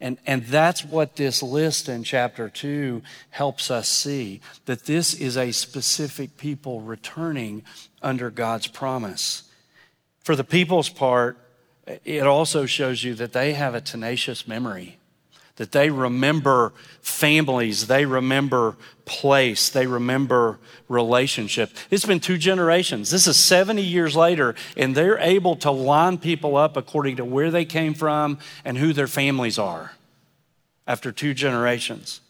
and, 0.00 0.18
and 0.26 0.44
that's 0.44 0.84
what 0.84 1.16
this 1.16 1.42
list 1.42 1.88
in 1.88 2.04
chapter 2.04 2.50
2 2.50 3.00
helps 3.30 3.70
us 3.70 3.88
see 3.88 4.42
that 4.66 4.84
this 4.84 5.14
is 5.14 5.36
a 5.36 5.50
specific 5.50 6.36
people 6.36 6.80
returning 6.80 7.62
under 8.02 8.30
God's 8.30 8.66
promise. 8.66 9.44
for 10.22 10.36
the 10.36 10.44
people's 10.44 10.88
part, 10.90 11.38
it 12.04 12.26
also 12.26 12.66
shows 12.66 13.02
you 13.04 13.14
that 13.14 13.32
they 13.32 13.52
have 13.54 13.74
a 13.74 13.80
tenacious 13.80 14.48
memory, 14.48 14.98
that 15.56 15.72
they 15.72 15.90
remember 15.90 16.72
families, 17.00 17.86
they 17.86 18.04
remember 18.04 18.76
place, 19.04 19.68
they 19.68 19.86
remember 19.86 20.58
relationship. 20.88 21.70
It's 21.90 22.04
been 22.06 22.20
two 22.20 22.38
generations. 22.38 23.10
This 23.10 23.26
is 23.26 23.36
70 23.36 23.82
years 23.82 24.16
later, 24.16 24.54
and 24.76 24.94
they're 24.94 25.18
able 25.18 25.56
to 25.56 25.70
line 25.70 26.18
people 26.18 26.56
up 26.56 26.76
according 26.76 27.16
to 27.16 27.24
where 27.24 27.50
they 27.50 27.64
came 27.64 27.94
from 27.94 28.38
and 28.64 28.78
who 28.78 28.92
their 28.92 29.06
families 29.06 29.58
are 29.58 29.92
after 30.86 31.12
two 31.12 31.34
generations. 31.34 32.20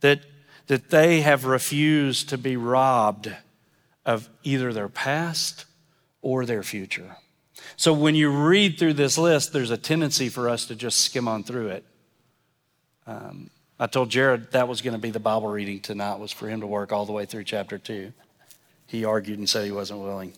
That, 0.00 0.20
that 0.66 0.90
they 0.90 1.22
have 1.22 1.44
refused 1.44 2.28
to 2.30 2.38
be 2.38 2.56
robbed 2.56 3.34
of 4.04 4.28
either 4.42 4.72
their 4.72 4.88
past 4.88 5.64
or 6.20 6.44
their 6.44 6.62
future. 6.62 7.16
So 7.76 7.92
when 7.92 8.14
you 8.14 8.30
read 8.30 8.78
through 8.78 8.94
this 8.94 9.16
list, 9.16 9.52
there's 9.52 9.70
a 9.70 9.76
tendency 9.76 10.28
for 10.28 10.48
us 10.48 10.66
to 10.66 10.74
just 10.74 11.00
skim 11.00 11.28
on 11.28 11.44
through 11.44 11.68
it. 11.68 11.84
Um, 13.06 13.50
I 13.78 13.86
told 13.86 14.10
Jared 14.10 14.52
that 14.52 14.68
was 14.68 14.80
going 14.80 14.94
to 14.94 15.00
be 15.00 15.10
the 15.10 15.20
Bible 15.20 15.48
reading 15.48 15.80
tonight 15.80 16.18
was 16.18 16.32
for 16.32 16.48
him 16.48 16.60
to 16.60 16.66
work 16.66 16.92
all 16.92 17.04
the 17.04 17.12
way 17.12 17.24
through 17.24 17.44
chapter 17.44 17.78
2. 17.78 18.12
He 18.86 19.04
argued 19.04 19.38
and 19.38 19.48
said 19.48 19.64
he 19.64 19.72
wasn't 19.72 20.00
willing. 20.00 20.34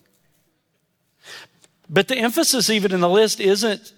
But 1.91 2.09
the 2.09 2.17
emphasis 2.17 2.71
even 2.71 2.93
in 2.93 3.01
the 3.01 3.09
list 3.09 3.41
isn't 3.41 3.93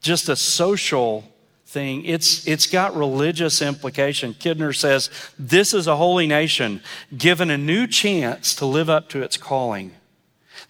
just 0.00 0.28
a 0.28 0.36
social 0.36 1.24
thing. 1.66 2.04
It's, 2.04 2.46
it's 2.46 2.66
got 2.66 2.96
religious 2.96 3.60
implication. 3.60 4.34
Kidner 4.34 4.74
says, 4.74 5.10
This 5.38 5.74
is 5.74 5.86
a 5.86 5.96
holy 5.96 6.26
nation 6.26 6.80
given 7.16 7.50
a 7.50 7.58
new 7.58 7.86
chance 7.86 8.54
to 8.56 8.66
live 8.66 8.90
up 8.90 9.08
to 9.10 9.22
its 9.22 9.36
calling. 9.36 9.92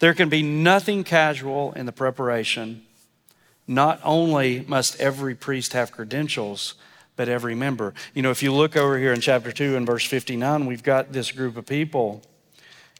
There 0.00 0.14
can 0.14 0.28
be 0.28 0.43
nothing 0.43 1.05
casual 1.05 1.73
in 1.73 1.87
the 1.87 1.93
preparation. 1.93 2.83
Not 3.67 4.00
only 4.02 4.64
must 4.67 5.00
every 5.00 5.35
priest 5.35 5.73
have 5.73 5.93
credentials, 5.93 6.75
but 7.18 7.28
every 7.28 7.56
member. 7.56 7.92
You 8.14 8.22
know, 8.22 8.30
if 8.30 8.42
you 8.44 8.54
look 8.54 8.76
over 8.76 8.96
here 8.96 9.12
in 9.12 9.20
chapter 9.20 9.50
2 9.50 9.76
and 9.76 9.84
verse 9.84 10.06
59, 10.06 10.66
we've 10.66 10.84
got 10.84 11.12
this 11.12 11.32
group 11.32 11.56
of 11.56 11.66
people. 11.66 12.22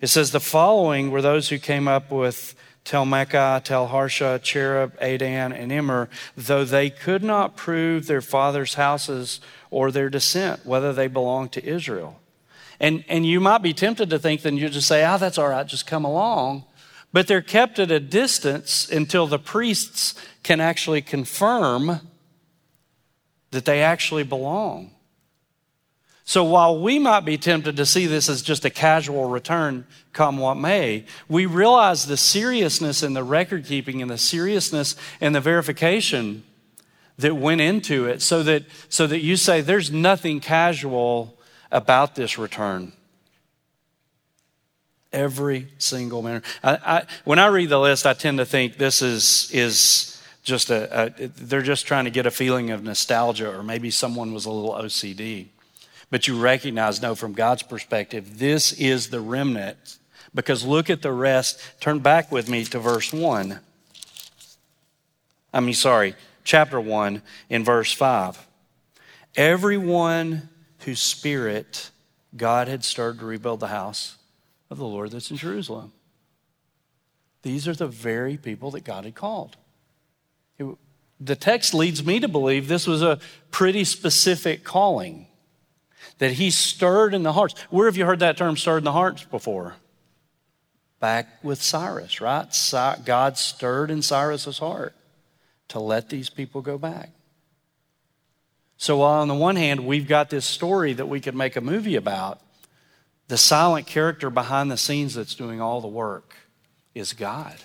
It 0.01 0.09
says, 0.09 0.33
The 0.33 0.41
following 0.41 1.13
were 1.13 1.23
those 1.23 1.49
who 1.49 1.59
came 1.59 1.87
up 1.87 2.11
with 2.11 2.57
Telmecca, 2.85 3.65
Telharsha, 3.65 4.43
Cherub, 4.43 4.99
Addan, 4.99 5.57
and 5.57 5.71
Immer, 5.71 6.11
though 6.37 6.65
they 6.65 6.91
could 6.91 7.23
not 7.23 7.57
prove 7.57 8.07
their 8.07 8.21
father's 8.21 8.75
houses 8.75 9.41
or 9.71 9.93
their 9.93 10.11
descent, 10.11 10.67
whether 10.67 10.93
they 10.93 11.07
belonged 11.07 11.53
to 11.53 11.65
Israel. 11.65 12.19
And, 12.81 13.05
and 13.09 13.25
you 13.25 13.39
might 13.39 13.63
be 13.63 13.73
tempted 13.73 14.11
to 14.11 14.19
think, 14.19 14.43
then 14.43 14.57
you 14.57 14.69
just 14.69 14.89
say, 14.89 15.05
ah, 15.05 15.15
oh, 15.15 15.19
that's 15.19 15.39
all 15.39 15.49
right, 15.49 15.67
just 15.67 15.87
come 15.87 16.05
along. 16.05 16.65
But 17.13 17.29
they're 17.29 17.41
kept 17.41 17.79
at 17.79 17.93
a 17.93 18.01
distance 18.01 18.91
until 18.91 19.29
the 19.29 19.39
priests 19.39 20.15
can 20.43 20.61
actually 20.61 21.03
confirm 21.03 22.01
that 23.51 23.65
they 23.65 23.83
actually 23.83 24.25
belong. 24.25 24.91
So 26.29 26.45
while 26.45 26.79
we 26.79 26.99
might 26.99 27.25
be 27.25 27.39
tempted 27.39 27.79
to 27.79 27.87
see 27.87 28.07
this 28.07 28.29
as 28.29 28.43
just 28.43 28.67
a 28.67 28.71
casual 28.71 29.31
return, 29.31 29.87
come 30.13 30.37
what 30.37 30.57
may, 30.57 31.07
we 31.27 31.47
realize 31.47 32.05
the 32.05 32.19
seriousness 32.19 33.03
in 33.03 33.15
the 33.15 33.25
record 33.25 33.65
keeping 33.65 34.03
and 34.03 34.11
the 34.11 34.19
seriousness 34.19 34.95
and 35.23 35.35
the 35.35 35.41
verification 35.41 36.45
that 37.17 37.35
went 37.35 37.63
into 37.63 38.05
it 38.05 38.21
so 38.21 38.43
that, 38.43 38.65
so 38.91 39.07
that 39.07 39.21
you 39.21 39.37
say 39.37 39.63
there's 39.63 39.91
nothing 39.91 40.41
casual 40.41 41.35
about 41.73 42.15
this 42.15 42.37
return. 42.37 42.93
Every 45.15 45.69
single 45.79 46.21
man. 46.21 46.43
I, 46.63 46.73
I, 46.85 47.07
when 47.25 47.39
I 47.39 47.47
read 47.47 47.71
the 47.71 47.81
list, 47.81 48.07
I 48.07 48.13
tend 48.13 48.37
to 48.37 48.45
think 48.45 48.77
this 48.77 49.01
is, 49.01 49.51
is 49.55 50.08
just 50.49 50.71
a, 50.71 51.05
a, 51.05 51.29
they're 51.29 51.63
just 51.63 51.87
trying 51.87 52.07
to 52.07 52.11
get 52.11 52.27
a 52.27 52.31
feeling 52.31 52.71
of 52.71 52.83
nostalgia, 52.83 53.57
or 53.57 53.63
maybe 53.63 53.91
someone 53.91 54.33
was 54.33 54.47
a 54.47 54.51
little 54.51 54.73
OCD. 54.73 55.49
But 56.11 56.27
you 56.27 56.41
recognize, 56.41 57.01
no, 57.01 57.15
from 57.15 57.35
God's 57.35 57.63
perspective, 57.63 58.39
this 58.39 58.73
is 58.73 59.11
the 59.11 59.21
remnant. 59.21 59.99
Because 60.35 60.65
look 60.65 60.91
at 60.91 61.03
the 61.03 61.13
rest. 61.13 61.61
Turn 61.81 62.01
back 62.01 62.33
with 62.33 62.49
me 62.49 62.65
to 62.65 62.79
verse 62.79 63.13
1. 63.13 63.61
I 65.53 65.61
mean, 65.61 65.75
sorry, 65.75 66.15
chapter 66.45 66.81
1 66.81 67.23
in 67.49 67.65
verse 67.65 67.93
5. 67.93 68.47
Everyone 69.37 70.49
whose 70.81 71.01
spirit 71.01 71.91
God 72.37 72.69
had 72.69 72.85
stirred 72.85 73.19
to 73.21 73.27
rebuild 73.27 73.61
the 73.61 73.69
house 73.69 74.17
of 74.71 74.79
the 74.79 74.87
Lord 74.87 75.11
that's 75.11 75.31
in 75.31 75.37
Jerusalem. 75.37 75.93
These 77.43 77.69
are 77.69 77.75
the 77.75 77.87
very 77.87 78.37
people 78.37 78.71
that 78.73 78.85
God 78.85 79.05
had 79.05 79.15
called. 79.15 79.57
The 81.21 81.37
text 81.37 81.75
leads 81.75 82.05
me 82.05 82.21
to 82.21 82.29
believe 82.29 82.69
this 82.69 82.87
was 82.87 83.03
a 83.03 83.19
pretty 83.51 83.85
specific 83.85 84.65
calling 84.65 85.27
that 86.19 86.33
he 86.33 86.51
stirred 86.51 87.15
in 87.15 87.23
the 87.23 87.33
hearts. 87.33 87.55
Where 87.71 87.87
have 87.87 87.97
you 87.97 88.07
heard 88.07 88.21
that 88.21 88.37
term 88.37 88.57
stirred 88.57 88.79
in 88.79 88.85
the 88.85 88.93
hearts 88.93 89.25
before? 89.25 89.77
Back 91.01 91.43
with 91.43 91.63
Cyrus, 91.63 92.21
right? 92.21 92.49
God 93.05 93.39
stirred 93.39 93.91
in 93.91 94.03
Cyrus's 94.03 94.59
heart 94.59 94.95
to 95.69 95.79
let 95.79 96.09
these 96.09 96.31
people 96.31 96.61
go 96.61 96.79
back. 96.79 97.11
So, 98.77 98.99
while 98.99 99.21
on 99.21 99.29
the 99.29 99.35
one 99.35 99.57
hand, 99.57 99.87
we've 99.87 100.07
got 100.07 100.31
this 100.31 100.45
story 100.45 100.93
that 100.93 101.09
we 101.09 101.21
could 101.21 101.35
make 101.35 101.57
a 101.57 101.61
movie 101.61 101.97
about, 101.97 102.41
the 103.27 103.37
silent 103.37 103.87
character 103.87 104.31
behind 104.31 104.71
the 104.71 104.77
scenes 104.77 105.15
that's 105.15 105.35
doing 105.35 105.61
all 105.61 105.81
the 105.81 105.89
work 105.89 106.37
is 106.95 107.13
God. 107.13 107.57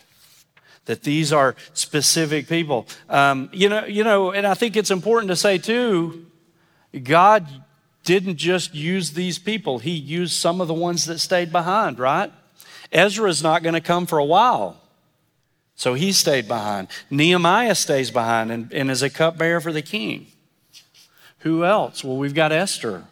That 0.85 1.03
these 1.03 1.31
are 1.31 1.55
specific 1.73 2.47
people. 2.47 2.87
Um, 3.09 3.49
you 3.53 3.69
know, 3.69 3.85
you 3.85 4.03
know, 4.03 4.31
and 4.31 4.45
I 4.45 4.53
think 4.53 4.75
it's 4.75 4.91
important 4.91 5.29
to 5.29 5.35
say 5.35 5.57
too, 5.57 6.25
God 7.03 7.47
didn't 8.03 8.35
just 8.35 8.75
use 8.75 9.11
these 9.11 9.39
people, 9.39 9.79
he 9.79 9.91
used 9.91 10.33
some 10.33 10.61
of 10.61 10.67
the 10.67 10.73
ones 10.73 11.05
that 11.05 11.19
stayed 11.19 11.51
behind, 11.51 11.99
right? 11.99 12.31
Ezra's 12.91 13.41
not 13.41 13.63
going 13.63 13.73
to 13.73 13.81
come 13.81 14.05
for 14.05 14.19
a 14.19 14.25
while. 14.25 14.79
So 15.75 15.95
he 15.95 16.11
stayed 16.11 16.47
behind. 16.47 16.89
Nehemiah 17.09 17.75
stays 17.75 18.11
behind 18.11 18.51
and, 18.51 18.71
and 18.71 18.91
is 18.91 19.01
a 19.01 19.09
cupbearer 19.09 19.59
for 19.59 19.71
the 19.71 19.81
king. 19.81 20.27
Who 21.39 21.65
else? 21.65 22.03
Well, 22.03 22.17
we've 22.17 22.35
got 22.35 22.51
Esther, 22.51 23.05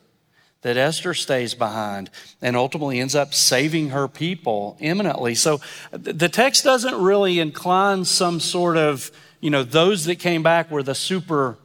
that 0.62 0.77
Esther 0.77 1.13
stays 1.13 1.53
behind 1.53 2.10
and 2.41 2.56
ultimately 2.56 3.00
ends 3.00 3.15
up 3.15 3.34
saving 3.34 3.89
her 3.89 4.08
people 4.08 4.77
imminently. 4.80 5.36
So 5.36 5.60
the 5.91 6.30
text 6.30 6.63
doesn't 6.63 7.01
really 7.01 7.39
incline 7.39 8.06
some 8.06 8.39
sort 8.39 8.77
of, 8.77 9.12
you 9.39 9.50
know, 9.50 9.63
those 9.63 10.06
that 10.06 10.18
came 10.18 10.44
back 10.44 10.70
were 10.70 10.84
the 10.84 10.96
super 10.96 11.58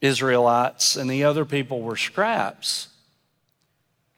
Israelites, 0.00 0.96
and 0.96 1.10
the 1.10 1.24
other 1.24 1.44
people 1.44 1.82
were 1.82 1.96
scraps. 1.96 2.88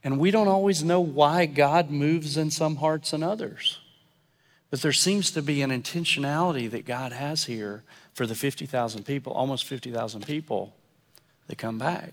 And 0.05 0.19
we 0.19 0.31
don't 0.31 0.49
always 0.49 0.85
know 0.85 1.01
why 1.01 1.47
God 1.47 1.91
moves 1.91 2.37
in 2.37 2.51
some 2.51 2.77
hearts 2.77 3.13
and 3.13 3.25
others. 3.25 3.81
But 4.71 4.81
there 4.83 4.93
seems 4.93 5.31
to 5.33 5.43
be 5.43 5.61
an 5.63 5.71
intentionality 5.71 6.71
that 6.71 6.87
God 6.87 7.13
has 7.13 7.45
here 7.45 7.83
for 8.15 8.27
the 8.27 8.35
50,000 8.35 9.05
people, 9.05 9.33
almost 9.33 9.65
50,000 9.65 10.27
people 10.27 10.75
that 11.47 11.59
come 11.59 11.79
back. 11.79 12.13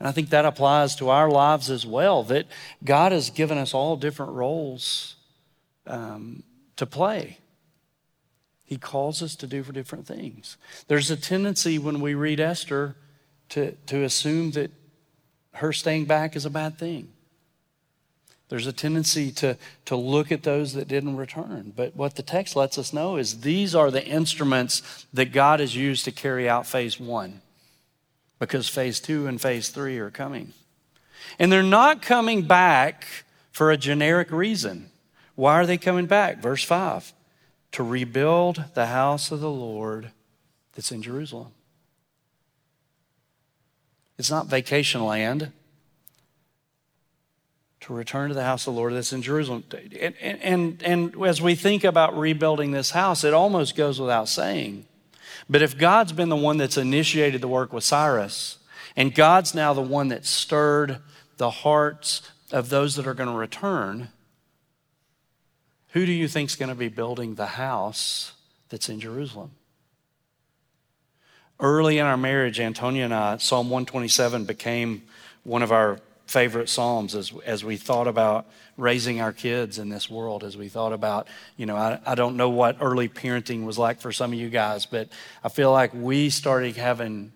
And 0.00 0.08
I 0.08 0.12
think 0.12 0.30
that 0.30 0.44
applies 0.44 0.96
to 0.96 1.10
our 1.10 1.30
lives 1.30 1.70
as 1.70 1.86
well, 1.86 2.24
that 2.24 2.46
God 2.82 3.12
has 3.12 3.30
given 3.30 3.58
us 3.58 3.74
all 3.74 3.96
different 3.96 4.32
roles 4.32 5.14
um, 5.86 6.42
to 6.76 6.86
play. 6.86 7.38
He 8.64 8.78
calls 8.78 9.22
us 9.22 9.36
to 9.36 9.46
do 9.46 9.62
for 9.62 9.72
different 9.72 10.06
things. 10.06 10.56
There's 10.88 11.10
a 11.10 11.16
tendency 11.16 11.78
when 11.78 12.00
we 12.00 12.14
read 12.14 12.40
Esther 12.40 12.96
to, 13.50 13.72
to 13.86 14.02
assume 14.02 14.52
that 14.52 14.70
her 15.54 15.72
staying 15.72 16.06
back 16.06 16.34
is 16.34 16.46
a 16.46 16.50
bad 16.50 16.78
thing. 16.78 17.12
There's 18.48 18.66
a 18.66 18.72
tendency 18.72 19.30
to, 19.32 19.56
to 19.84 19.96
look 19.96 20.32
at 20.32 20.42
those 20.42 20.74
that 20.74 20.88
didn't 20.88 21.16
return. 21.16 21.72
But 21.76 21.94
what 21.94 22.16
the 22.16 22.22
text 22.22 22.56
lets 22.56 22.78
us 22.78 22.92
know 22.92 23.16
is 23.16 23.42
these 23.42 23.74
are 23.74 23.90
the 23.90 24.04
instruments 24.04 25.06
that 25.12 25.32
God 25.32 25.60
has 25.60 25.76
used 25.76 26.04
to 26.06 26.12
carry 26.12 26.48
out 26.48 26.66
phase 26.66 26.98
one, 26.98 27.42
because 28.40 28.68
phase 28.68 28.98
two 28.98 29.28
and 29.28 29.40
phase 29.40 29.68
three 29.68 29.98
are 29.98 30.10
coming. 30.10 30.52
And 31.38 31.52
they're 31.52 31.62
not 31.62 32.02
coming 32.02 32.42
back 32.42 33.06
for 33.52 33.70
a 33.70 33.76
generic 33.76 34.32
reason. 34.32 34.90
Why 35.36 35.54
are 35.54 35.66
they 35.66 35.78
coming 35.78 36.06
back? 36.06 36.38
Verse 36.42 36.64
5 36.64 37.12
to 37.72 37.84
rebuild 37.84 38.64
the 38.74 38.86
house 38.86 39.30
of 39.30 39.38
the 39.38 39.50
Lord 39.50 40.10
that's 40.74 40.90
in 40.90 41.02
Jerusalem. 41.02 41.52
It's 44.18 44.30
not 44.30 44.48
vacation 44.48 45.04
land 45.04 45.52
to 47.82 47.94
return 47.94 48.28
to 48.28 48.34
the 48.34 48.44
house 48.44 48.66
of 48.66 48.74
the 48.74 48.78
Lord 48.80 48.92
that's 48.92 49.12
in 49.12 49.22
Jerusalem. 49.22 49.64
And, 50.00 50.14
and, 50.20 50.82
and 50.82 51.24
as 51.24 51.40
we 51.40 51.54
think 51.54 51.84
about 51.84 52.18
rebuilding 52.18 52.72
this 52.72 52.90
house, 52.90 53.22
it 53.24 53.32
almost 53.32 53.76
goes 53.76 54.00
without 54.00 54.28
saying. 54.28 54.84
But 55.50 55.62
if 55.62 55.76
God's 55.76 56.12
been 56.12 56.28
the 56.28 56.36
one 56.36 56.58
that's 56.58 56.76
initiated 56.76 57.40
the 57.40 57.48
work 57.48 57.72
with 57.72 57.82
Cyrus, 57.82 58.58
and 58.94 59.12
God's 59.12 59.52
now 59.52 59.74
the 59.74 59.82
one 59.82 60.06
that 60.08 60.24
stirred 60.24 60.98
the 61.38 61.50
hearts 61.50 62.22
of 62.52 62.68
those 62.68 62.94
that 62.94 63.06
are 63.08 63.14
going 63.14 63.28
to 63.28 63.34
return, 63.34 64.10
Who 65.88 66.06
do 66.06 66.12
you 66.12 66.28
think 66.28 66.50
is 66.50 66.56
going 66.56 66.68
to 66.68 66.76
be 66.76 66.88
building 66.88 67.34
the 67.34 67.46
house 67.46 68.32
that's 68.68 68.88
in 68.88 69.00
Jerusalem? 69.00 69.50
Early 71.58 71.98
in 71.98 72.06
our 72.06 72.16
marriage, 72.16 72.60
Antonia 72.60 73.06
and 73.06 73.12
I, 73.12 73.36
Psalm 73.38 73.70
127 73.70 74.44
became 74.44 75.02
one 75.42 75.64
of 75.64 75.72
our 75.72 75.98
favorite 76.30 76.68
psalms 76.68 77.16
as, 77.16 77.32
as 77.44 77.64
we 77.64 77.76
thought 77.76 78.06
about 78.06 78.46
raising 78.76 79.20
our 79.20 79.32
kids 79.32 79.78
in 79.78 79.88
this 79.88 80.08
world, 80.08 80.44
as 80.44 80.56
we 80.56 80.68
thought 80.68 80.92
about, 80.92 81.26
you 81.56 81.66
know, 81.66 81.76
I, 81.76 81.98
I 82.06 82.14
don't 82.14 82.36
know 82.36 82.50
what 82.50 82.76
early 82.80 83.08
parenting 83.08 83.64
was 83.64 83.76
like 83.76 84.00
for 84.00 84.12
some 84.12 84.32
of 84.32 84.38
you 84.38 84.48
guys, 84.48 84.86
but 84.86 85.08
I 85.42 85.48
feel 85.48 85.72
like 85.72 85.92
we 85.92 86.30
started 86.30 86.76
having 86.76 87.32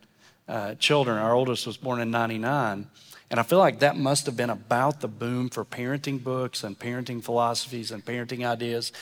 uh, 0.49 0.77
children. 0.77 1.19
Our 1.19 1.35
oldest 1.35 1.67
was 1.67 1.77
born 1.77 2.01
in 2.01 2.13
99. 2.13 2.87
And 3.33 3.41
I 3.41 3.43
feel 3.43 3.59
like 3.59 3.81
that 3.81 3.97
must 3.97 4.27
have 4.27 4.37
been 4.37 4.51
about 4.51 5.01
the 5.01 5.09
boom 5.09 5.49
for 5.49 5.65
parenting 5.65 6.23
books 6.23 6.63
and 6.63 6.79
parenting 6.79 7.21
philosophies 7.21 7.91
and 7.91 8.05
parenting 8.05 8.47
ideas. 8.47 8.93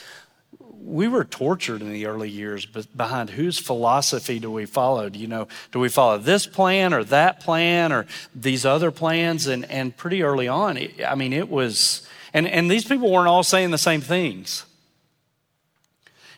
We 0.59 1.07
were 1.07 1.23
tortured 1.23 1.81
in 1.81 1.91
the 1.91 2.05
early 2.05 2.29
years 2.29 2.65
but 2.65 2.95
behind 2.95 3.31
whose 3.31 3.57
philosophy 3.57 4.39
do 4.39 4.51
we 4.51 4.65
follow? 4.65 5.09
Do 5.09 5.19
you 5.19 5.27
know, 5.27 5.47
do 5.71 5.79
we 5.79 5.89
follow 5.89 6.17
this 6.17 6.45
plan 6.45 6.93
or 6.93 7.03
that 7.05 7.39
plan 7.39 7.91
or 7.91 8.05
these 8.35 8.65
other 8.65 8.91
plans? 8.91 9.47
And, 9.47 9.65
and 9.65 9.95
pretty 9.95 10.23
early 10.23 10.47
on, 10.47 10.77
I 11.05 11.15
mean, 11.15 11.33
it 11.33 11.49
was, 11.49 12.07
and, 12.33 12.47
and 12.47 12.69
these 12.69 12.85
people 12.85 13.11
weren't 13.11 13.27
all 13.27 13.43
saying 13.43 13.71
the 13.71 13.77
same 13.77 14.01
things. 14.01 14.65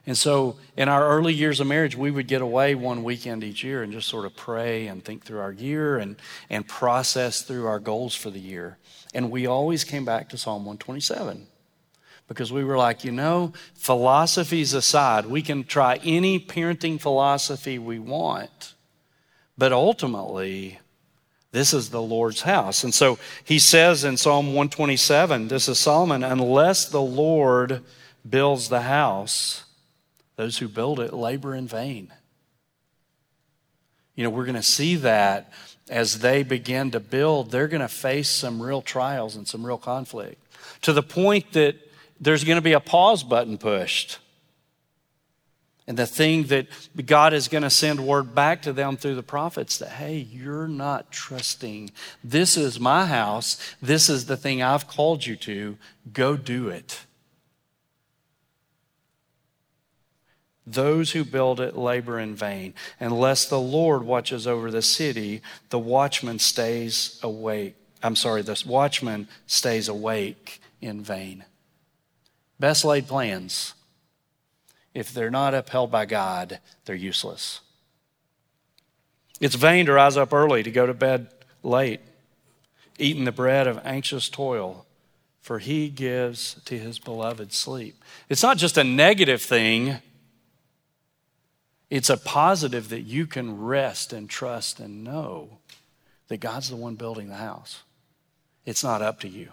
And 0.08 0.18
so, 0.18 0.58
in 0.78 0.88
our 0.88 1.08
early 1.08 1.34
years 1.34 1.60
of 1.60 1.66
marriage, 1.66 1.96
we 1.96 2.12
would 2.12 2.28
get 2.28 2.44
away 2.44 2.76
one 2.76 3.04
weekend 3.04 3.44
each 3.44 3.64
year 3.64 3.82
and 3.82 3.92
just 3.92 4.08
sort 4.08 4.26
of 4.26 4.36
pray 4.36 4.86
and 4.86 5.04
think 5.04 5.24
through 5.24 5.40
our 5.40 5.52
year 5.52 5.98
and, 5.98 6.16
and 6.48 6.68
process 6.68 7.42
through 7.42 7.66
our 7.66 7.80
goals 7.80 8.14
for 8.14 8.30
the 8.30 8.40
year. 8.40 8.78
And 9.16 9.32
we 9.32 9.48
always 9.48 9.84
came 9.84 10.06
back 10.06 10.30
to 10.30 10.38
Psalm 10.38 10.64
127 10.64 11.48
because 12.28 12.52
we 12.52 12.64
were 12.64 12.78
like, 12.78 13.04
you 13.04 13.12
know, 13.12 13.54
philosophies 13.76 14.74
aside, 14.74 15.26
we 15.26 15.42
can 15.42 15.64
try 15.64 16.00
any 16.04 16.40
parenting 16.40 17.00
philosophy 17.00 17.78
we 17.78 18.00
want, 18.00 18.74
but 19.58 19.72
ultimately, 19.72 20.80
this 21.52 21.74
is 21.74 21.90
the 21.90 22.02
Lord's 22.02 22.42
house. 22.42 22.84
And 22.84 22.94
so 22.94 23.18
he 23.44 23.60
says 23.60 24.04
in 24.04 24.18
Psalm 24.18 24.48
127, 24.48 25.48
this 25.48 25.70
is 25.70 25.80
Solomon, 25.80 26.24
unless 26.24 26.86
the 26.90 27.02
Lord 27.02 27.82
builds 28.28 28.68
the 28.68 28.82
house, 28.82 29.64
those 30.36 30.58
who 30.58 30.68
build 30.68 31.00
it 31.00 31.14
labor 31.14 31.56
in 31.56 31.68
vain. 31.68 32.12
You 34.16 34.24
know, 34.24 34.30
we're 34.30 34.46
going 34.46 34.56
to 34.56 34.64
see 34.64 34.96
that 34.98 35.52
as 35.90 36.20
they 36.20 36.44
begin 36.44 36.92
to 36.92 37.00
build, 37.00 37.52
they're 37.52 37.68
going 37.68 37.82
to 37.82 37.88
face 37.88 38.30
some 38.30 38.62
real 38.62 38.82
trials 38.82 39.36
and 39.36 39.48
some 39.48 39.66
real 39.66 39.78
conflict 39.78 40.42
to 40.82 40.94
the 40.94 41.04
point 41.04 41.54
that 41.54 41.76
there's 42.20 42.44
going 42.44 42.58
to 42.58 42.62
be 42.62 42.74
a 42.74 42.80
pause 42.80 43.24
button 43.24 43.58
pushed. 43.58 44.20
And 45.88 45.98
the 45.98 46.08
thing 46.08 46.46
that 46.46 46.68
God 47.06 47.34
is 47.34 47.48
going 47.48 47.62
to 47.64 47.70
send 47.70 48.00
word 48.00 48.34
back 48.34 48.64
to 48.64 48.74
them 48.74 48.98
through 48.98 49.16
the 49.16 49.24
prophets 49.24 49.78
that, 49.78 49.90
hey, 49.90 50.18
you're 50.18 50.68
not 50.68 51.12
trusting. 51.12 51.92
This 52.24 52.58
is 52.58 52.80
my 52.80 53.06
house. 53.06 53.60
This 53.82 54.10
is 54.10 54.26
the 54.26 54.38
thing 54.38 54.64
I've 54.64 54.88
called 54.88 55.26
you 55.26 55.36
to. 55.38 55.78
Go 56.12 56.38
do 56.38 56.70
it. 56.70 57.02
Those 60.66 61.12
who 61.12 61.24
build 61.24 61.60
it 61.60 61.78
labor 61.78 62.20
in 62.20 62.34
vain. 62.34 62.74
Unless 63.00 63.46
the 63.46 63.60
Lord 63.60 64.02
watches 64.02 64.48
over 64.48 64.72
the 64.72 64.82
city, 64.82 65.44
the 65.70 65.78
watchman 65.78 66.40
stays 66.40 67.20
awake. 67.22 67.76
I'm 68.02 68.16
sorry, 68.16 68.42
the 68.42 68.62
watchman 68.66 69.28
stays 69.46 69.88
awake 69.88 70.60
in 70.82 71.02
vain. 71.02 71.46
Best 72.60 72.86
laid 72.86 73.08
plans, 73.08 73.74
if 74.94 75.14
they're 75.14 75.30
not 75.30 75.54
upheld 75.54 75.92
by 75.92 76.06
God, 76.06 76.60
they're 76.86 76.96
useless. 76.96 77.62
It's 79.42 79.56
vain 79.56 79.86
to 79.88 79.94
rise 79.94 80.16
up 80.16 80.32
early, 80.32 80.64
to 80.64 80.72
go 80.72 80.86
to 80.86 80.94
bed 80.94 81.28
late, 81.64 82.00
eating 82.98 83.26
the 83.26 83.32
bread 83.32 83.68
of 83.68 83.82
anxious 83.84 84.30
toil, 84.30 84.86
for 85.42 85.60
he 85.60 85.90
gives 85.90 86.62
to 86.66 86.78
his 86.78 86.98
beloved 86.98 87.52
sleep. 87.52 88.04
It's 88.30 88.44
not 88.44 88.58
just 88.58 88.78
a 88.78 88.84
negative 88.84 89.42
thing 89.42 90.00
it's 91.90 92.10
a 92.10 92.18
positive 92.18 92.90
that 92.90 93.02
you 93.02 93.28
can 93.28 93.58
rest 93.58 94.12
and 94.12 94.30
trust 94.30 94.80
and 94.80 95.04
know 95.04 95.60
that 96.28 96.38
God's 96.38 96.70
the 96.70 96.76
one 96.76 96.96
building 96.96 97.30
the 97.30 97.36
house. 97.36 97.84
It's 98.66 98.84
not 98.84 99.02
up 99.02 99.20
to 99.22 99.30
you. 99.30 99.50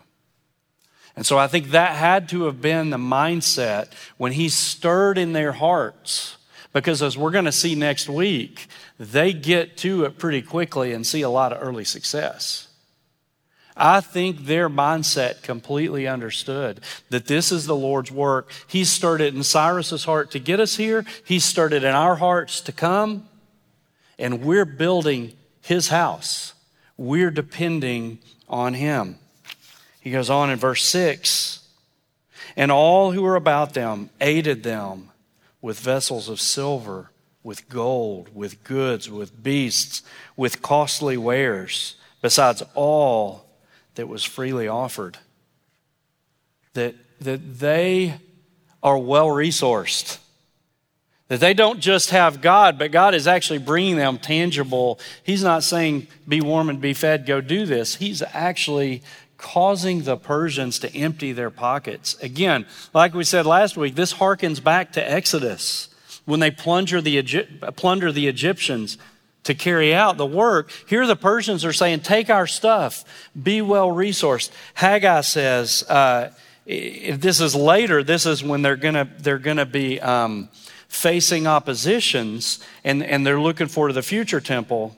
And 1.15 1.27
so 1.27 1.39
I 1.39 1.47
think 1.47 1.69
that 1.69 1.97
had 1.97 2.29
to 2.31 2.45
have 2.45 2.61
been 2.63 2.91
the 2.91 2.97
mindset 2.97 3.93
when 4.17 4.33
he 4.33 4.49
stirred 4.49 5.19
in 5.19 5.33
their 5.33 5.53
hearts. 5.53 6.37
Because 6.73 7.03
as 7.03 7.19
we're 7.19 7.31
going 7.31 7.45
to 7.45 7.53
see 7.53 7.75
next 7.75 8.09
week, 8.09 8.67
they 8.99 9.33
get 9.33 9.77
to 9.79 10.05
it 10.05 10.19
pretty 10.19 10.41
quickly 10.41 10.93
and 10.93 11.07
see 11.07 11.21
a 11.21 11.29
lot 11.29 11.53
of 11.53 11.63
early 11.63 11.85
success. 11.85 12.69
I 13.77 14.01
think 14.01 14.45
their 14.45 14.69
mindset 14.69 15.43
completely 15.43 16.07
understood 16.07 16.81
that 17.11 17.27
this 17.27 17.53
is 17.53 17.67
the 17.67 17.77
Lord's 17.77 18.11
work. 18.11 18.51
He 18.67 18.85
stirred 18.85 19.21
it 19.21 19.35
in 19.35 19.43
Cyrus's 19.43 20.05
heart 20.05 20.31
to 20.33 20.39
get 20.39 20.61
us 20.61 20.77
here. 20.77 21.05
He 21.25 21.39
stirred 21.39 21.73
it 21.73 21.85
in 21.85 21.95
our 21.95 22.17
hearts 22.17 22.61
to 22.63 22.73
come. 22.73 23.29
And 24.19 24.43
we're 24.43 24.67
building 24.67 25.33
his 25.63 25.89
house. 25.89 26.55
We're 26.97 27.31
depending 27.31 28.19
on 28.49 28.75
him. 28.75 29.19
He 30.03 30.11
goes 30.11 30.29
on 30.29 30.51
in 30.51 30.59
verse 30.59 30.85
6 30.85 31.61
And 32.57 32.73
all 32.73 33.13
who 33.13 33.23
were 33.23 33.37
about 33.37 33.73
them 33.73 34.11
aided 34.21 34.65
them 34.65 35.11
with 35.61 35.79
vessels 35.79 36.29
of 36.29 36.41
silver, 36.41 37.11
with 37.45 37.69
gold, 37.69 38.35
with 38.35 38.65
goods, 38.65 39.09
with 39.09 39.43
beasts, 39.43 40.03
with 40.37 40.61
costly 40.61 41.17
wares, 41.17 41.95
besides 42.21 42.65
all 42.75 43.47
that 43.95 44.09
was 44.09 44.25
freely 44.25 44.67
offered. 44.67 45.19
That, 46.75 46.97
that 47.21 47.61
they 47.61 48.15
are 48.83 48.99
well 48.99 49.29
resourced. 49.29 50.19
That 51.29 51.39
they 51.39 51.55
don't 51.55 51.81
just 51.81 52.11
have 52.11 52.43
God, 52.43 52.79
but 52.79 52.91
God 52.91 53.15
is 53.15 53.27
actually 53.29 53.61
bringing 53.61 53.97
them 53.97 54.19
tangible. 54.19 54.99
He's 55.23 55.45
not 55.45 55.63
saying, 55.63 56.09
be 56.27 56.41
warm 56.41 56.69
and 56.69 56.81
be 56.81 56.93
fed, 56.93 57.25
go 57.25 57.41
do 57.41 57.65
this. 57.67 57.95
He's 57.95 58.23
actually 58.35 59.03
causing 59.43 60.03
the 60.03 60.17
Persians 60.17 60.79
to 60.79 60.97
empty 60.97 61.33
their 61.33 61.51
pockets. 61.51 62.15
Again, 62.23 62.65
like 62.95 63.13
we 63.13 63.25
said 63.25 63.45
last 63.45 63.77
week, 63.77 63.95
this 63.95 64.15
harkens 64.15 64.63
back 64.63 64.93
to 64.93 65.11
Exodus 65.11 65.89
when 66.25 66.41
they 66.41 66.51
plunder 66.51 67.03
the, 67.03 67.21
plunder 67.77 68.13
the 68.13 68.29
Egyptians 68.29 68.97
to 69.43 69.55
carry 69.55 69.93
out 69.93 70.17
the 70.17 70.25
work. 70.25 70.71
Here 70.87 71.07
the 71.07 71.17
Persians 71.17 71.65
are 71.65 71.73
saying, 71.73 72.01
take 72.01 72.31
our 72.31 72.47
stuff, 72.47 73.05
be 73.41 73.61
well 73.61 73.89
resourced. 73.89 74.51
Haggai 74.75 75.23
says, 75.23 75.83
uh, 75.91 76.31
if 76.65 77.21
this 77.21 77.41
is 77.41 77.57
later, 77.57 78.05
this 78.05 78.25
is 78.25 78.45
when 78.45 78.63
they're 78.63 78.77
gonna, 78.77 79.11
they're 79.19 79.39
gonna 79.39 79.67
be 79.67 80.01
um, 80.01 80.49
facing 80.87 81.49
oppositions 81.49 82.61
and, 82.85 83.03
and 83.03 83.27
they're 83.27 83.41
looking 83.41 83.67
for 83.67 83.93
the 83.93 84.03
future 84.03 84.41
temple. 84.41 84.97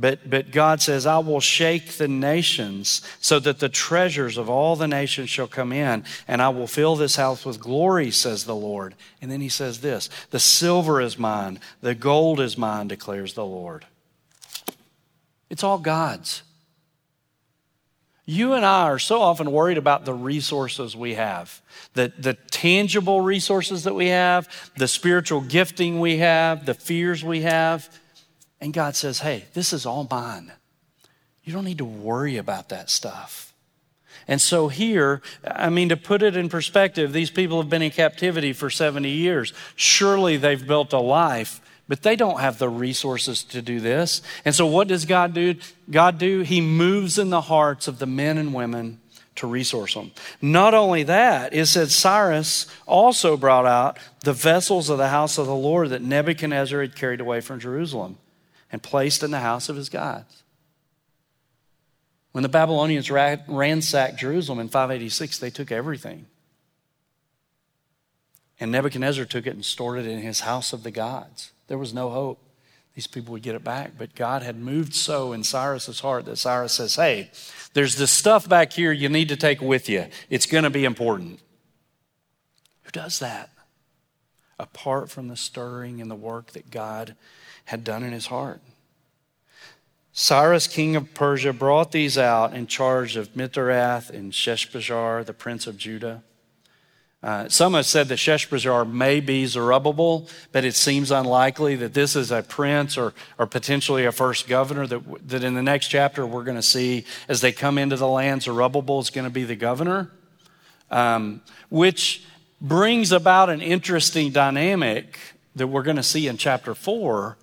But, 0.00 0.30
but 0.30 0.52
God 0.52 0.80
says, 0.80 1.06
I 1.06 1.18
will 1.18 1.40
shake 1.40 1.94
the 1.94 2.06
nations 2.06 3.02
so 3.20 3.40
that 3.40 3.58
the 3.58 3.68
treasures 3.68 4.38
of 4.38 4.48
all 4.48 4.76
the 4.76 4.86
nations 4.86 5.28
shall 5.28 5.48
come 5.48 5.72
in, 5.72 6.04
and 6.28 6.40
I 6.40 6.50
will 6.50 6.68
fill 6.68 6.94
this 6.94 7.16
house 7.16 7.44
with 7.44 7.58
glory, 7.58 8.12
says 8.12 8.44
the 8.44 8.54
Lord. 8.54 8.94
And 9.20 9.28
then 9.28 9.40
he 9.40 9.48
says 9.48 9.80
this 9.80 10.08
The 10.30 10.38
silver 10.38 11.00
is 11.00 11.18
mine, 11.18 11.58
the 11.80 11.96
gold 11.96 12.38
is 12.38 12.56
mine, 12.56 12.86
declares 12.86 13.34
the 13.34 13.44
Lord. 13.44 13.86
It's 15.50 15.64
all 15.64 15.78
God's. 15.78 16.42
You 18.24 18.52
and 18.52 18.64
I 18.64 18.82
are 18.84 18.98
so 18.98 19.22
often 19.22 19.50
worried 19.50 19.78
about 19.78 20.04
the 20.04 20.12
resources 20.12 20.94
we 20.94 21.14
have, 21.14 21.62
the, 21.94 22.12
the 22.18 22.34
tangible 22.34 23.22
resources 23.22 23.84
that 23.84 23.94
we 23.94 24.08
have, 24.08 24.70
the 24.76 24.86
spiritual 24.86 25.40
gifting 25.40 25.98
we 25.98 26.18
have, 26.18 26.66
the 26.66 26.74
fears 26.74 27.24
we 27.24 27.40
have. 27.40 27.88
And 28.60 28.72
God 28.72 28.96
says, 28.96 29.20
hey, 29.20 29.44
this 29.54 29.72
is 29.72 29.86
all 29.86 30.06
mine. 30.10 30.52
You 31.44 31.52
don't 31.52 31.64
need 31.64 31.78
to 31.78 31.84
worry 31.84 32.36
about 32.36 32.68
that 32.70 32.90
stuff. 32.90 33.54
And 34.26 34.40
so, 34.40 34.68
here, 34.68 35.22
I 35.46 35.70
mean, 35.70 35.88
to 35.88 35.96
put 35.96 36.22
it 36.22 36.36
in 36.36 36.50
perspective, 36.50 37.12
these 37.12 37.30
people 37.30 37.62
have 37.62 37.70
been 37.70 37.80
in 37.80 37.90
captivity 37.90 38.52
for 38.52 38.68
70 38.68 39.08
years. 39.08 39.54
Surely 39.74 40.36
they've 40.36 40.66
built 40.66 40.92
a 40.92 40.98
life, 40.98 41.62
but 41.88 42.02
they 42.02 42.16
don't 42.16 42.40
have 42.40 42.58
the 42.58 42.68
resources 42.68 43.42
to 43.44 43.62
do 43.62 43.80
this. 43.80 44.20
And 44.44 44.54
so, 44.54 44.66
what 44.66 44.88
does 44.88 45.06
God 45.06 45.32
do? 45.32 45.54
God 45.90 46.18
do? 46.18 46.42
He 46.42 46.60
moves 46.60 47.18
in 47.18 47.30
the 47.30 47.40
hearts 47.40 47.88
of 47.88 47.98
the 47.98 48.06
men 48.06 48.36
and 48.36 48.52
women 48.52 49.00
to 49.36 49.46
resource 49.46 49.94
them. 49.94 50.10
Not 50.42 50.74
only 50.74 51.04
that, 51.04 51.54
it 51.54 51.64
said 51.66 51.90
Cyrus 51.90 52.66
also 52.86 53.38
brought 53.38 53.64
out 53.64 53.98
the 54.24 54.34
vessels 54.34 54.90
of 54.90 54.98
the 54.98 55.08
house 55.08 55.38
of 55.38 55.46
the 55.46 55.54
Lord 55.54 55.88
that 55.90 56.02
Nebuchadnezzar 56.02 56.82
had 56.82 56.96
carried 56.96 57.22
away 57.22 57.40
from 57.40 57.60
Jerusalem 57.60 58.18
and 58.70 58.82
placed 58.82 59.22
in 59.22 59.30
the 59.30 59.40
house 59.40 59.68
of 59.68 59.76
his 59.76 59.88
gods. 59.88 60.42
When 62.32 62.42
the 62.42 62.48
Babylonians 62.48 63.10
ransacked 63.10 64.18
Jerusalem 64.18 64.60
in 64.60 64.68
586, 64.68 65.38
they 65.38 65.50
took 65.50 65.72
everything. 65.72 66.26
And 68.60 68.70
Nebuchadnezzar 68.70 69.24
took 69.24 69.46
it 69.46 69.54
and 69.54 69.64
stored 69.64 69.98
it 69.98 70.06
in 70.06 70.20
his 70.20 70.40
house 70.40 70.72
of 70.72 70.82
the 70.82 70.90
gods. 70.90 71.52
There 71.68 71.78
was 71.78 71.94
no 71.94 72.10
hope 72.10 72.40
these 72.94 73.06
people 73.06 73.32
would 73.32 73.42
get 73.42 73.54
it 73.54 73.62
back. 73.62 73.92
But 73.96 74.16
God 74.16 74.42
had 74.42 74.58
moved 74.58 74.94
so 74.94 75.32
in 75.32 75.44
Cyrus's 75.44 76.00
heart 76.00 76.24
that 76.24 76.36
Cyrus 76.36 76.72
says, 76.72 76.96
Hey, 76.96 77.30
there's 77.72 77.94
this 77.94 78.10
stuff 78.10 78.48
back 78.48 78.72
here 78.72 78.90
you 78.90 79.08
need 79.08 79.28
to 79.28 79.36
take 79.36 79.60
with 79.60 79.88
you. 79.88 80.06
It's 80.28 80.46
going 80.46 80.64
to 80.64 80.70
be 80.70 80.84
important. 80.84 81.38
Who 82.82 82.90
does 82.90 83.20
that? 83.20 83.50
Apart 84.58 85.10
from 85.10 85.28
the 85.28 85.36
stirring 85.36 86.00
and 86.00 86.10
the 86.10 86.16
work 86.16 86.52
that 86.52 86.70
God 86.70 87.14
had 87.66 87.84
done 87.84 88.02
in 88.02 88.12
his 88.12 88.26
heart. 88.26 88.60
Cyrus, 90.12 90.66
king 90.66 90.96
of 90.96 91.14
Persia, 91.14 91.52
brought 91.52 91.92
these 91.92 92.18
out 92.18 92.52
in 92.52 92.66
charge 92.66 93.14
of 93.14 93.34
Mithredath 93.34 94.10
and 94.10 94.32
Sheshbazzar, 94.32 95.24
the 95.24 95.32
prince 95.32 95.66
of 95.68 95.76
Judah. 95.76 96.24
Uh, 97.22 97.48
some 97.48 97.74
have 97.74 97.86
said 97.86 98.08
that 98.08 98.18
Sheshbazzar 98.18 98.90
may 98.90 99.18
be 99.18 99.44
Zerubbabel, 99.46 100.28
but 100.52 100.64
it 100.64 100.74
seems 100.74 101.10
unlikely 101.10 101.74
that 101.76 101.92
this 101.92 102.14
is 102.14 102.30
a 102.30 102.42
prince 102.42 102.96
or, 102.96 103.12
or 103.38 103.46
potentially 103.46 104.04
a 104.06 104.12
first 104.12 104.46
governor. 104.46 104.86
That, 104.86 105.28
that 105.28 105.42
in 105.42 105.54
the 105.54 105.62
next 105.62 105.88
chapter 105.88 106.24
we're 106.24 106.44
going 106.44 106.56
to 106.56 106.62
see 106.62 107.04
as 107.28 107.40
they 107.40 107.50
come 107.50 107.76
into 107.76 107.96
the 107.96 108.06
land, 108.06 108.42
Zerubbabel 108.42 109.00
is 109.00 109.10
going 109.10 109.24
to 109.24 109.32
be 109.32 109.42
the 109.42 109.56
governor, 109.56 110.10
um, 110.90 111.42
which 111.70 112.24
brings 112.60 113.12
about 113.12 113.50
an 113.50 113.60
interesting 113.60 114.30
dynamic 114.30 115.18
that 115.56 115.66
we're 115.66 115.82
going 115.82 115.96
to 115.96 116.02
see 116.02 116.26
in 116.26 116.36
chapter 116.36 116.74
4. 116.74 117.36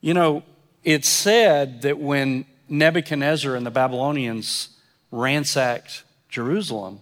You 0.00 0.14
know, 0.14 0.42
it's 0.82 1.08
said 1.08 1.82
that 1.82 1.98
when 1.98 2.44
Nebuchadnezzar 2.68 3.54
and 3.56 3.64
the 3.64 3.70
Babylonians 3.70 4.68
ransacked 5.10 6.04
Jerusalem, 6.28 7.00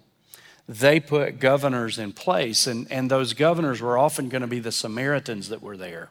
they 0.68 1.00
put 1.00 1.40
governors 1.40 1.98
in 1.98 2.12
place, 2.12 2.66
and, 2.66 2.90
and 2.90 3.10
those 3.10 3.34
governors 3.34 3.80
were 3.80 3.98
often 3.98 4.28
going 4.28 4.42
to 4.42 4.48
be 4.48 4.60
the 4.60 4.72
Samaritans 4.72 5.48
that 5.48 5.62
were 5.62 5.76
there. 5.76 6.10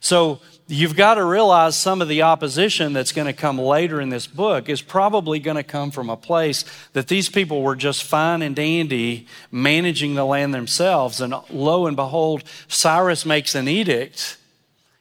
So 0.00 0.40
you've 0.70 0.96
got 0.96 1.14
to 1.14 1.24
realize 1.24 1.76
some 1.76 2.00
of 2.00 2.08
the 2.08 2.22
opposition 2.22 2.92
that's 2.92 3.12
going 3.12 3.26
to 3.26 3.32
come 3.32 3.58
later 3.58 4.00
in 4.00 4.08
this 4.08 4.26
book 4.26 4.68
is 4.68 4.80
probably 4.80 5.40
going 5.40 5.56
to 5.56 5.62
come 5.62 5.90
from 5.90 6.08
a 6.08 6.16
place 6.16 6.64
that 6.92 7.08
these 7.08 7.28
people 7.28 7.62
were 7.62 7.76
just 7.76 8.04
fine 8.04 8.40
and 8.40 8.54
dandy 8.54 9.26
managing 9.50 10.14
the 10.14 10.24
land 10.24 10.54
themselves. 10.54 11.20
And 11.20 11.34
lo 11.50 11.86
and 11.86 11.96
behold, 11.96 12.44
Cyrus 12.68 13.26
makes 13.26 13.54
an 13.54 13.68
edict, 13.68 14.36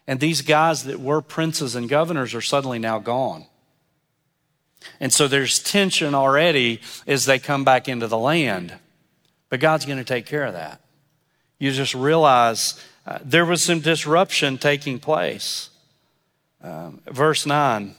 and 0.08 0.20
these 0.20 0.42
guys 0.42 0.86
that 0.86 1.00
were 1.00 1.22
princes 1.22 1.76
and 1.76 1.88
governors 1.88 2.34
are 2.34 2.42
suddenly 2.42 2.80
now 2.80 2.98
gone. 3.00 3.46
And 5.00 5.14
so 5.14 5.28
there's 5.28 5.60
tension 5.60 6.16
already 6.16 6.82
as 7.06 7.26
they 7.26 7.38
come 7.38 7.64
back 7.64 7.88
into 7.88 8.08
the 8.08 8.18
land. 8.18 8.74
But 9.50 9.60
God's 9.60 9.86
going 9.86 9.98
to 9.98 10.04
take 10.04 10.26
care 10.26 10.46
of 10.46 10.54
that. 10.54 10.82
You 11.60 11.72
just 11.72 11.94
realize 11.94 12.82
uh, 13.10 13.18
there 13.24 13.44
was 13.44 13.64
some 13.64 13.80
disruption 13.80 14.60
taking 14.60 15.00
place. 15.00 15.72
Um, 16.62 17.02
verse 17.08 17.48
9. 17.48 17.96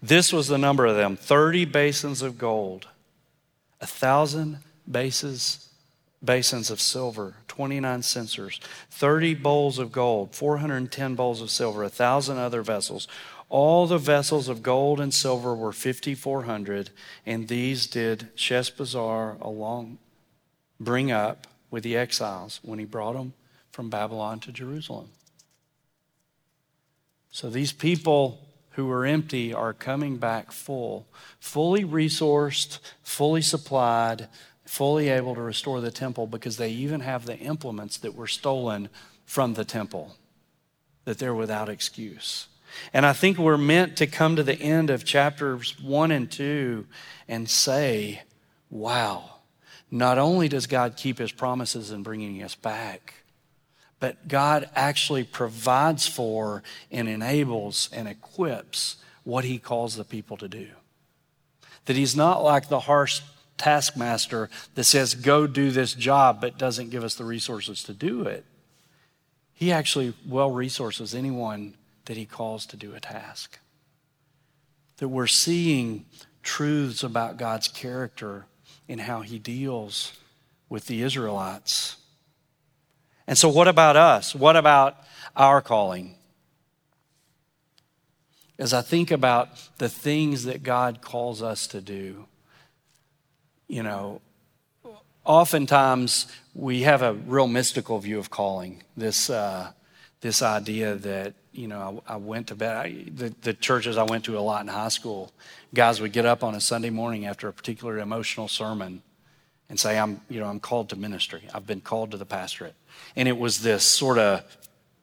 This 0.00 0.32
was 0.32 0.48
the 0.48 0.56
number 0.56 0.86
of 0.86 0.96
them 0.96 1.16
30 1.16 1.66
basins 1.66 2.22
of 2.22 2.38
gold, 2.38 2.88
a 3.82 3.86
thousand 3.86 4.60
bases, 4.90 5.68
basins 6.24 6.70
of 6.70 6.80
silver, 6.80 7.34
29 7.48 8.02
censers, 8.02 8.58
30 8.90 9.34
bowls 9.34 9.78
of 9.78 9.92
gold, 9.92 10.34
410 10.34 11.14
bowls 11.14 11.42
of 11.42 11.50
silver, 11.50 11.84
a 11.84 11.90
thousand 11.90 12.38
other 12.38 12.62
vessels 12.62 13.06
all 13.48 13.86
the 13.86 13.98
vessels 13.98 14.48
of 14.48 14.60
gold 14.60 14.98
and 14.98 15.14
silver 15.14 15.54
were 15.54 15.72
5,400, 15.72 16.90
and 17.24 17.46
these 17.46 17.86
did 17.86 18.28
Sheshbazzar 18.34 19.40
along 19.40 19.98
bring 20.80 21.12
up 21.12 21.46
with 21.70 21.82
the 21.82 21.96
exiles 21.96 22.60
when 22.62 22.78
he 22.78 22.84
brought 22.84 23.14
them 23.14 23.34
from 23.70 23.90
Babylon 23.90 24.40
to 24.40 24.52
Jerusalem. 24.52 25.08
So 27.30 27.50
these 27.50 27.72
people 27.72 28.40
who 28.70 28.86
were 28.86 29.04
empty 29.06 29.52
are 29.52 29.72
coming 29.72 30.16
back 30.16 30.52
full, 30.52 31.06
fully 31.40 31.84
resourced, 31.84 32.78
fully 33.02 33.42
supplied, 33.42 34.28
fully 34.64 35.08
able 35.08 35.34
to 35.34 35.40
restore 35.40 35.80
the 35.80 35.90
temple 35.90 36.26
because 36.26 36.56
they 36.56 36.70
even 36.70 37.00
have 37.00 37.24
the 37.24 37.38
implements 37.38 37.98
that 37.98 38.14
were 38.14 38.26
stolen 38.26 38.88
from 39.24 39.54
the 39.54 39.64
temple, 39.64 40.16
that 41.04 41.18
they're 41.18 41.34
without 41.34 41.68
excuse. 41.68 42.48
And 42.92 43.06
I 43.06 43.12
think 43.12 43.38
we're 43.38 43.56
meant 43.56 43.96
to 43.96 44.06
come 44.06 44.36
to 44.36 44.42
the 44.42 44.60
end 44.60 44.90
of 44.90 45.04
chapters 45.04 45.78
one 45.80 46.10
and 46.10 46.30
two 46.30 46.86
and 47.28 47.48
say, 47.48 48.22
wow, 48.70 49.35
not 49.90 50.18
only 50.18 50.48
does 50.48 50.66
God 50.66 50.96
keep 50.96 51.18
his 51.18 51.32
promises 51.32 51.90
in 51.90 52.02
bringing 52.02 52.42
us 52.42 52.54
back, 52.54 53.14
but 54.00 54.28
God 54.28 54.68
actually 54.74 55.24
provides 55.24 56.06
for 56.06 56.62
and 56.90 57.08
enables 57.08 57.88
and 57.92 58.08
equips 58.08 58.96
what 59.24 59.44
he 59.44 59.58
calls 59.58 59.96
the 59.96 60.04
people 60.04 60.36
to 60.36 60.48
do. 60.48 60.68
That 61.86 61.96
he's 61.96 62.16
not 62.16 62.42
like 62.42 62.68
the 62.68 62.80
harsh 62.80 63.20
taskmaster 63.56 64.50
that 64.74 64.84
says, 64.84 65.14
go 65.14 65.46
do 65.46 65.70
this 65.70 65.94
job, 65.94 66.40
but 66.40 66.58
doesn't 66.58 66.90
give 66.90 67.04
us 67.04 67.14
the 67.14 67.24
resources 67.24 67.82
to 67.84 67.94
do 67.94 68.22
it. 68.22 68.44
He 69.54 69.72
actually 69.72 70.12
well 70.26 70.50
resources 70.50 71.14
anyone 71.14 71.74
that 72.04 72.16
he 72.16 72.26
calls 72.26 72.66
to 72.66 72.76
do 72.76 72.94
a 72.94 73.00
task. 73.00 73.58
That 74.98 75.08
we're 75.08 75.26
seeing 75.26 76.04
truths 76.42 77.02
about 77.02 77.38
God's 77.38 77.68
character 77.68 78.46
in 78.88 79.00
how 79.00 79.22
he 79.22 79.38
deals 79.38 80.12
with 80.68 80.86
the 80.86 81.02
Israelites. 81.02 81.96
And 83.26 83.36
so, 83.36 83.48
what 83.48 83.68
about 83.68 83.96
us? 83.96 84.34
What 84.34 84.56
about 84.56 84.96
our 85.34 85.60
calling? 85.60 86.14
As 88.58 88.72
I 88.72 88.82
think 88.82 89.10
about 89.10 89.48
the 89.78 89.88
things 89.88 90.44
that 90.44 90.62
God 90.62 91.02
calls 91.02 91.42
us 91.42 91.66
to 91.68 91.80
do, 91.80 92.26
you 93.68 93.82
know, 93.82 94.22
oftentimes 95.24 96.26
we 96.54 96.82
have 96.82 97.02
a 97.02 97.12
real 97.12 97.48
mystical 97.48 97.98
view 97.98 98.18
of 98.18 98.30
calling. 98.30 98.82
This, 98.96 99.28
uh, 99.28 99.72
this 100.20 100.40
idea 100.40 100.94
that 100.94 101.34
you 101.56 101.68
know, 101.68 102.02
I, 102.06 102.14
I 102.14 102.16
went 102.16 102.48
to 102.48 102.54
bed. 102.54 102.76
I, 102.76 103.04
the, 103.14 103.34
the 103.42 103.54
churches 103.54 103.96
I 103.96 104.02
went 104.02 104.24
to 104.24 104.38
a 104.38 104.40
lot 104.40 104.62
in 104.62 104.68
high 104.68 104.88
school, 104.88 105.32
guys 105.74 106.00
would 106.00 106.12
get 106.12 106.26
up 106.26 106.44
on 106.44 106.54
a 106.54 106.60
Sunday 106.60 106.90
morning 106.90 107.26
after 107.26 107.48
a 107.48 107.52
particular 107.52 107.98
emotional 107.98 108.48
sermon 108.48 109.02
and 109.68 109.80
say, 109.80 109.98
I'm, 109.98 110.20
you 110.28 110.40
know, 110.40 110.46
I'm 110.46 110.60
called 110.60 110.90
to 110.90 110.96
ministry. 110.96 111.42
I've 111.52 111.66
been 111.66 111.80
called 111.80 112.12
to 112.12 112.16
the 112.16 112.26
pastorate. 112.26 112.74
And 113.16 113.28
it 113.28 113.36
was 113.36 113.62
this 113.62 113.84
sort 113.84 114.18
of 114.18 114.44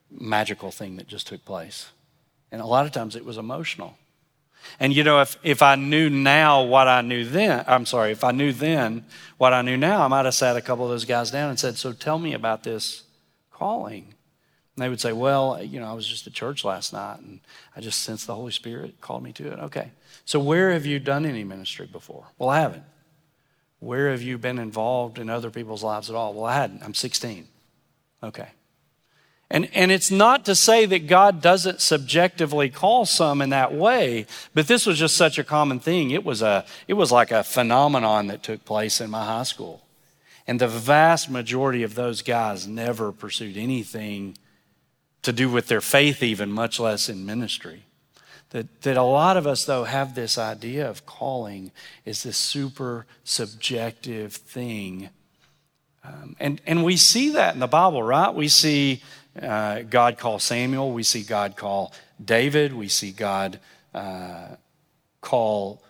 magical 0.09 0.71
thing 0.71 0.97
that 0.97 1.07
just 1.07 1.27
took 1.27 1.43
place. 1.43 1.91
And 2.51 2.61
a 2.61 2.65
lot 2.65 2.85
of 2.85 2.91
times 2.91 3.15
it 3.15 3.25
was 3.25 3.37
emotional. 3.37 3.97
And 4.79 4.95
you 4.95 5.03
know, 5.03 5.19
if, 5.19 5.37
if 5.43 5.61
I 5.61 5.75
knew 5.75 6.09
now 6.09 6.63
what 6.63 6.87
I 6.87 7.01
knew 7.01 7.25
then, 7.25 7.65
I'm 7.67 7.85
sorry, 7.85 8.11
if 8.11 8.23
I 8.23 8.31
knew 8.31 8.53
then 8.53 9.05
what 9.37 9.53
I 9.53 9.61
knew 9.61 9.75
now, 9.75 10.03
I 10.03 10.07
might 10.07 10.25
have 10.25 10.33
sat 10.33 10.55
a 10.55 10.61
couple 10.61 10.85
of 10.85 10.91
those 10.91 11.05
guys 11.05 11.31
down 11.31 11.49
and 11.49 11.59
said, 11.59 11.75
So 11.75 11.91
tell 11.91 12.17
me 12.17 12.33
about 12.33 12.63
this 12.63 13.03
calling. 13.51 14.12
And 14.75 14.83
they 14.83 14.89
would 14.89 15.01
say, 15.01 15.13
Well, 15.13 15.62
you 15.63 15.79
know, 15.79 15.88
I 15.88 15.93
was 15.93 16.07
just 16.07 16.27
at 16.27 16.33
church 16.33 16.63
last 16.63 16.93
night 16.93 17.19
and 17.19 17.39
I 17.75 17.81
just 17.81 18.01
sensed 18.01 18.27
the 18.27 18.36
Holy 18.36 18.51
Spirit 18.51 18.99
called 19.01 19.23
me 19.23 19.31
to 19.33 19.53
it. 19.53 19.59
Okay. 19.59 19.91
So 20.25 20.39
where 20.39 20.71
have 20.71 20.86
you 20.86 20.99
done 20.99 21.25
any 21.25 21.43
ministry 21.43 21.86
before? 21.86 22.25
Well, 22.38 22.49
I 22.49 22.59
haven't. 22.62 22.83
Where 23.79 24.12
have 24.12 24.21
you 24.21 24.38
been 24.38 24.59
involved 24.59 25.19
in 25.19 25.29
other 25.29 25.49
people's 25.49 25.83
lives 25.83 26.09
at 26.09 26.15
all? 26.15 26.33
Well, 26.33 26.45
I 26.45 26.55
hadn't. 26.55 26.83
I'm 26.83 26.93
16. 26.93 27.47
Okay. 28.23 28.47
And, 29.51 29.69
and 29.73 29.91
it's 29.91 30.09
not 30.09 30.45
to 30.45 30.55
say 30.55 30.86
that 30.86 31.05
God 31.05 31.41
doesn't 31.41 31.81
subjectively 31.81 32.69
call 32.69 33.05
some 33.05 33.41
in 33.41 33.49
that 33.49 33.73
way, 33.73 34.25
but 34.53 34.67
this 34.67 34.86
was 34.86 34.97
just 34.97 35.17
such 35.17 35.38
a 35.38 35.43
common 35.43 35.79
thing. 35.79 36.12
It 36.12 36.23
was, 36.23 36.41
a, 36.41 36.65
it 36.88 36.93
was 36.93 37.12
like 37.12 37.31
a 37.31 37.43
phenomenon 37.43 38.27
that 38.27 38.41
took 38.41 38.65
place 38.65 38.99
in 39.01 39.12
my 39.12 39.25
high 39.25 39.43
school. 39.43 39.83
And 40.47 40.59
the 40.59 40.67
vast 40.67 41.29
majority 41.29 41.83
of 41.83 41.93
those 41.93 42.21
guys 42.21 42.67
never 42.67 43.12
pursued 43.12 43.57
anything 43.57 44.38
to 45.23 45.33
do 45.33 45.49
with 45.49 45.67
their 45.67 45.81
faith, 45.81 46.21
even, 46.21 46.51
much 46.51 46.79
less 46.79 47.09
in 47.09 47.25
ministry. 47.25 47.83
That, 48.51 48.81
that 48.83 48.97
a 48.97 49.03
lot 49.03 49.36
of 49.36 49.47
us, 49.47 49.65
though, 49.65 49.86
have 49.86 50.13
this 50.13 50.38
idea 50.38 50.88
of 50.88 51.05
calling 51.05 51.71
is 52.05 52.23
this 52.23 52.38
super 52.38 53.07
subjective 53.23 54.33
thing. 54.33 55.09
Um, 56.03 56.36
and, 56.39 56.62
and 56.67 56.83
we 56.83 56.97
see 56.97 57.31
that 57.31 57.55
in 57.55 57.59
the 57.59 57.67
Bible, 57.67 58.03
right? 58.03 58.33
We 58.33 58.47
see 58.47 59.01
uh, 59.41 59.81
God 59.81 60.17
call 60.17 60.38
Samuel, 60.38 60.91
we 60.91 61.03
see 61.03 61.23
God 61.23 61.55
call 61.55 61.93
David, 62.23 62.73
we 62.73 62.88
see 62.88 63.12
God 63.12 63.59
uh, 63.93 64.57
call 65.21 65.81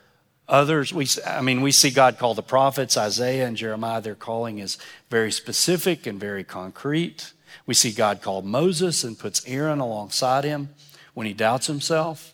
others. 0.48 0.94
We, 0.94 1.08
I 1.26 1.42
mean, 1.42 1.62
we 1.62 1.72
see 1.72 1.90
God 1.90 2.18
call 2.18 2.34
the 2.36 2.44
prophets, 2.44 2.98
Isaiah 2.98 3.48
and 3.48 3.58
Jeremiah. 3.58 4.02
Their 4.02 4.16
calling 4.16 4.60
is 4.60 4.78
very 5.10 5.32
specific 5.32 6.06
and 6.06 6.20
very 6.20 6.44
concrete. 6.44 7.34
We 7.66 7.74
see 7.74 7.92
God 7.92 8.22
call 8.22 8.42
Moses 8.42 9.04
and 9.04 9.18
puts 9.18 9.46
Aaron 9.46 9.80
alongside 9.80 10.44
him 10.44 10.70
when 11.14 11.28
he 11.28 11.34
doubts 11.34 11.68
himself. 11.68 12.34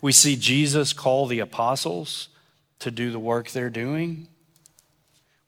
We 0.00 0.12
see 0.12 0.36
Jesus 0.36 0.92
call 0.92 1.26
the 1.26 1.40
apostles 1.40 2.28
to 2.78 2.90
do 2.90 3.10
the 3.10 3.18
work 3.18 3.50
they're 3.50 3.70
doing. 3.70 4.28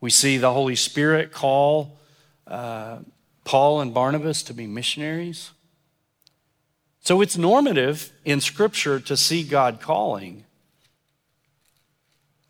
We 0.01 0.11
see 0.11 0.37
the 0.37 0.53
Holy 0.53 0.77
Spirit 0.77 1.33
call 1.33 1.99
uh, 2.47 2.99
Paul 3.45 3.81
and 3.81 3.95
Barnabas 3.95 4.43
to 4.45 4.55
be 4.55 4.67
missionaries. 4.67 5.53
So 7.01 7.21
it's 7.21 7.37
normative 7.37 8.13
in 8.25 8.41
Scripture 8.41 9.01
to 9.01 9.17
see 9.17 9.43
God 9.43 9.81
calling. 9.81 10.45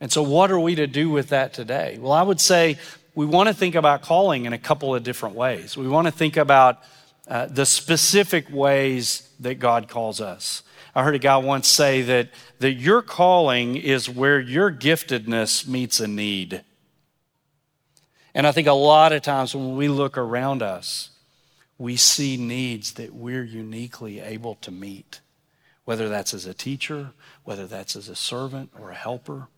And 0.01 0.11
so, 0.11 0.23
what 0.23 0.51
are 0.51 0.59
we 0.59 0.75
to 0.75 0.87
do 0.87 1.11
with 1.11 1.29
that 1.29 1.55
today? 1.55 1.97
Well, 2.01 2.13
I 2.13 2.23
would 2.23 2.41
say 2.41 2.79
we 3.15 3.27
want 3.27 3.49
to 3.49 3.55
think 3.55 3.75
about 3.75 4.03
calling 4.03 4.47
in 4.47 4.53
a 4.53 4.59
couple 4.59 4.95
of 4.95 5.03
different 5.03 5.35
ways. 5.35 5.77
We 5.77 5.89
want 5.89 6.07
to 6.07 6.13
think 6.13 6.37
about 6.37 6.83
uh, 7.29 7.47
the 7.47 7.67
specific 7.67 8.51
ways 8.51 9.29
that 9.41 9.57
God 9.57 9.89
calls 9.89 10.21
us. 10.21 10.63
I 10.95 11.05
heard 11.05 11.15
a 11.15 11.19
guy 11.19 11.37
once 11.37 11.69
say 11.69 12.03
that, 12.03 12.31
that 12.59 12.73
your 12.73 13.03
calling 13.03 13.77
is 13.77 14.09
where 14.09 14.41
your 14.41 14.71
giftedness 14.71 15.67
meets 15.67 16.01
a 16.01 16.09
need. 16.09 16.63
And 18.35 18.47
I 18.47 18.53
think 18.53 18.67
a 18.67 18.73
lot 18.73 19.13
of 19.13 19.23
times 19.23 19.55
when 19.55 19.77
we 19.77 19.89
look 19.89 20.17
around 20.17 20.63
us, 20.63 21.11
we 21.79 21.97
see 21.97 22.37
needs 22.37 22.93
that 22.95 23.15
we're 23.15 23.45
uniquely 23.45 24.21
able 24.21 24.55
to 24.57 24.71
meet, 24.71 25.21
whether 25.85 26.09
that's 26.09 26.33
as 26.33 26.47
a 26.47 26.55
teacher, 26.55 27.11
whether 27.45 27.67
that's 27.67 27.97
as 27.97 28.09
a 28.09 28.17
servant 28.17 28.71
or 28.79 28.91
a 28.91 28.95
helper. 28.95 29.49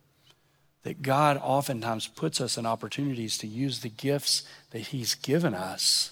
That 0.85 1.01
God 1.01 1.41
oftentimes 1.41 2.07
puts 2.07 2.39
us 2.39 2.59
in 2.59 2.67
opportunities 2.67 3.39
to 3.39 3.47
use 3.47 3.79
the 3.79 3.89
gifts 3.89 4.43
that 4.69 4.79
He's 4.79 5.15
given 5.15 5.55
us. 5.55 6.11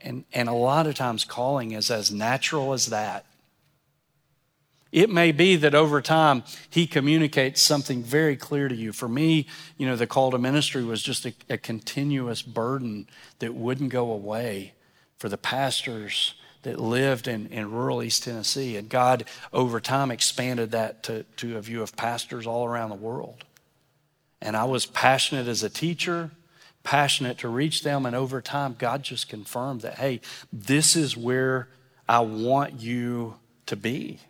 And, 0.00 0.24
and 0.32 0.48
a 0.48 0.52
lot 0.52 0.88
of 0.88 0.96
times, 0.96 1.24
calling 1.24 1.70
is 1.70 1.92
as 1.92 2.10
natural 2.10 2.72
as 2.72 2.86
that. 2.86 3.24
It 4.90 5.10
may 5.10 5.30
be 5.30 5.54
that 5.56 5.76
over 5.76 6.00
time 6.02 6.42
he 6.68 6.88
communicates 6.88 7.62
something 7.62 8.02
very 8.02 8.36
clear 8.36 8.66
to 8.66 8.74
you. 8.74 8.92
For 8.92 9.08
me, 9.08 9.46
you 9.78 9.86
know, 9.86 9.94
the 9.94 10.08
call 10.08 10.32
to 10.32 10.38
ministry 10.38 10.82
was 10.82 11.00
just 11.00 11.24
a, 11.24 11.32
a 11.48 11.56
continuous 11.56 12.42
burden 12.42 13.08
that 13.38 13.54
wouldn't 13.54 13.90
go 13.90 14.10
away 14.10 14.74
for 15.18 15.28
the 15.28 15.38
pastors 15.38 16.34
that 16.62 16.80
lived 16.80 17.28
in, 17.28 17.46
in 17.46 17.70
rural 17.70 18.02
East 18.02 18.24
Tennessee. 18.24 18.76
And 18.76 18.88
God, 18.88 19.24
over 19.52 19.80
time, 19.80 20.10
expanded 20.10 20.72
that 20.72 21.04
to, 21.04 21.22
to 21.36 21.56
a 21.58 21.60
view 21.60 21.80
of 21.80 21.94
pastors 21.94 22.44
all 22.44 22.66
around 22.66 22.90
the 22.90 22.96
world. 22.96 23.44
And 24.44 24.56
I 24.56 24.64
was 24.64 24.84
passionate 24.84 25.48
as 25.48 25.62
a 25.62 25.70
teacher, 25.70 26.30
passionate 26.82 27.38
to 27.38 27.48
reach 27.48 27.82
them. 27.82 28.04
And 28.04 28.14
over 28.14 28.42
time, 28.42 28.76
God 28.78 29.02
just 29.02 29.28
confirmed 29.28 29.80
that, 29.80 29.94
hey, 29.94 30.20
this 30.52 30.94
is 30.94 31.16
where 31.16 31.68
I 32.06 32.20
want 32.20 32.80
you 32.80 33.36
to 33.66 33.74
be. 33.74 34.20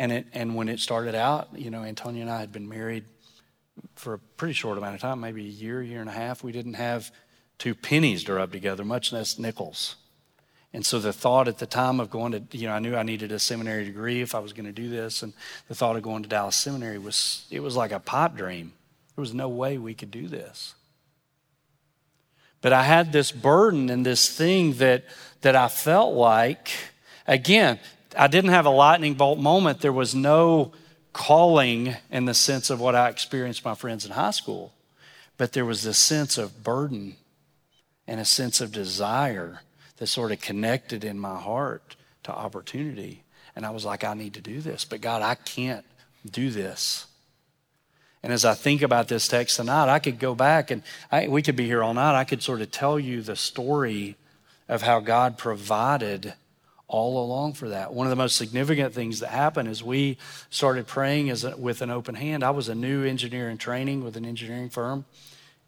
And, 0.00 0.12
it, 0.12 0.26
and 0.32 0.56
when 0.56 0.68
it 0.68 0.80
started 0.80 1.14
out, 1.14 1.48
you 1.54 1.70
know, 1.70 1.84
Antonia 1.84 2.22
and 2.22 2.30
I 2.30 2.40
had 2.40 2.52
been 2.52 2.68
married 2.68 3.04
for 3.94 4.14
a 4.14 4.18
pretty 4.18 4.52
short 4.52 4.76
amount 4.76 4.96
of 4.96 5.00
time, 5.00 5.20
maybe 5.20 5.42
a 5.42 5.48
year, 5.48 5.80
year 5.80 6.00
and 6.00 6.10
a 6.10 6.12
half. 6.12 6.42
We 6.42 6.50
didn't 6.50 6.74
have 6.74 7.12
two 7.56 7.74
pennies 7.74 8.24
to 8.24 8.34
rub 8.34 8.50
together, 8.52 8.84
much 8.84 9.12
less 9.12 9.38
nickels. 9.38 9.94
And 10.76 10.84
so 10.84 10.98
the 10.98 11.10
thought 11.10 11.48
at 11.48 11.56
the 11.56 11.64
time 11.64 12.00
of 12.00 12.10
going 12.10 12.32
to, 12.32 12.42
you 12.58 12.68
know, 12.68 12.74
I 12.74 12.80
knew 12.80 12.94
I 12.94 13.02
needed 13.02 13.32
a 13.32 13.38
seminary 13.38 13.86
degree 13.86 14.20
if 14.20 14.34
I 14.34 14.40
was 14.40 14.52
going 14.52 14.66
to 14.66 14.72
do 14.72 14.90
this. 14.90 15.22
And 15.22 15.32
the 15.68 15.74
thought 15.74 15.96
of 15.96 16.02
going 16.02 16.22
to 16.22 16.28
Dallas 16.28 16.54
Seminary 16.54 16.98
was, 16.98 17.46
it 17.50 17.60
was 17.60 17.76
like 17.76 17.92
a 17.92 17.98
pipe 17.98 18.36
dream. 18.36 18.74
There 19.14 19.22
was 19.22 19.32
no 19.32 19.48
way 19.48 19.78
we 19.78 19.94
could 19.94 20.10
do 20.10 20.28
this. 20.28 20.74
But 22.60 22.74
I 22.74 22.82
had 22.82 23.10
this 23.10 23.32
burden 23.32 23.88
and 23.88 24.04
this 24.04 24.28
thing 24.28 24.74
that, 24.74 25.04
that 25.40 25.56
I 25.56 25.68
felt 25.68 26.12
like, 26.14 26.68
again, 27.26 27.78
I 28.14 28.26
didn't 28.26 28.50
have 28.50 28.66
a 28.66 28.70
lightning 28.70 29.14
bolt 29.14 29.38
moment. 29.38 29.80
There 29.80 29.94
was 29.94 30.14
no 30.14 30.72
calling 31.14 31.96
in 32.10 32.26
the 32.26 32.34
sense 32.34 32.68
of 32.68 32.82
what 32.82 32.94
I 32.94 33.08
experienced 33.08 33.64
my 33.64 33.74
friends 33.74 34.04
in 34.04 34.12
high 34.12 34.30
school, 34.30 34.74
but 35.38 35.54
there 35.54 35.64
was 35.64 35.84
this 35.84 35.96
sense 35.96 36.36
of 36.36 36.62
burden 36.62 37.16
and 38.06 38.20
a 38.20 38.26
sense 38.26 38.60
of 38.60 38.72
desire 38.72 39.62
that 39.96 40.06
sort 40.06 40.32
of 40.32 40.40
connected 40.40 41.04
in 41.04 41.18
my 41.18 41.38
heart 41.38 41.96
to 42.24 42.32
opportunity. 42.32 43.24
And 43.54 43.64
I 43.64 43.70
was 43.70 43.84
like, 43.84 44.04
I 44.04 44.14
need 44.14 44.34
to 44.34 44.40
do 44.40 44.60
this. 44.60 44.84
But 44.84 45.00
God, 45.00 45.22
I 45.22 45.34
can't 45.34 45.84
do 46.28 46.50
this. 46.50 47.06
And 48.22 48.32
as 48.32 48.44
I 48.44 48.54
think 48.54 48.82
about 48.82 49.08
this 49.08 49.28
text 49.28 49.56
tonight, 49.56 49.88
I 49.88 49.98
could 49.98 50.18
go 50.18 50.34
back 50.34 50.70
and 50.70 50.82
I, 51.12 51.28
we 51.28 51.42
could 51.42 51.56
be 51.56 51.66
here 51.66 51.82
all 51.82 51.94
night. 51.94 52.18
I 52.18 52.24
could 52.24 52.42
sort 52.42 52.60
of 52.60 52.70
tell 52.70 52.98
you 52.98 53.22
the 53.22 53.36
story 53.36 54.16
of 54.68 54.82
how 54.82 55.00
God 55.00 55.38
provided 55.38 56.34
all 56.88 57.24
along 57.24 57.54
for 57.54 57.68
that. 57.68 57.92
One 57.92 58.06
of 58.06 58.10
the 58.10 58.16
most 58.16 58.36
significant 58.36 58.94
things 58.94 59.20
that 59.20 59.28
happened 59.28 59.68
is 59.68 59.82
we 59.82 60.18
started 60.50 60.86
praying 60.86 61.30
as 61.30 61.44
a, 61.44 61.56
with 61.56 61.82
an 61.82 61.90
open 61.90 62.14
hand. 62.14 62.44
I 62.44 62.50
was 62.50 62.68
a 62.68 62.74
new 62.74 63.04
engineer 63.04 63.48
in 63.48 63.58
training 63.58 64.04
with 64.04 64.16
an 64.16 64.24
engineering 64.24 64.70
firm 64.70 65.04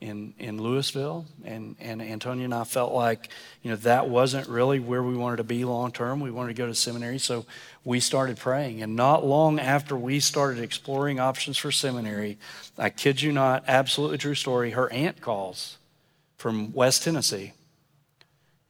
in, 0.01 0.33
in 0.39 0.63
Louisville, 0.63 1.27
and, 1.45 1.75
and 1.81 2.01
Antonia 2.01 2.45
and 2.45 2.55
I 2.55 2.65
felt 2.65 2.93
like 2.93 3.31
you 3.63 3.71
know 3.71 3.77
that 3.79 4.09
wasn't 4.09 4.49
really 4.49 4.79
where 4.79 5.03
we 5.03 5.17
wanted 5.17 5.39
to 5.39 5.45
be 5.45 5.65
long 5.65 5.91
term. 5.91 6.21
We 6.21 6.31
wanted 6.31 6.55
to 6.55 6.63
go 6.63 6.67
to 6.67 6.75
seminary, 6.75 7.19
so 7.19 7.47
we 7.85 7.99
started 7.99 8.37
praying. 8.37 8.83
And 8.83 8.95
not 8.95 9.27
long 9.27 9.59
after 9.59 9.97
we 9.97 10.21
started 10.21 10.63
exploring 10.63 11.19
options 11.19 11.59
for 11.59 11.73
seminary, 11.73 12.39
I 12.77 12.91
kid 12.91 13.23
you 13.23 13.33
not, 13.33 13.65
absolutely 13.67 14.19
true 14.19 14.37
story. 14.37 14.71
Her 14.71 14.91
aunt 14.93 15.21
calls 15.21 15.79
from 16.37 16.73
West 16.73 17.03
Tennessee, 17.03 17.53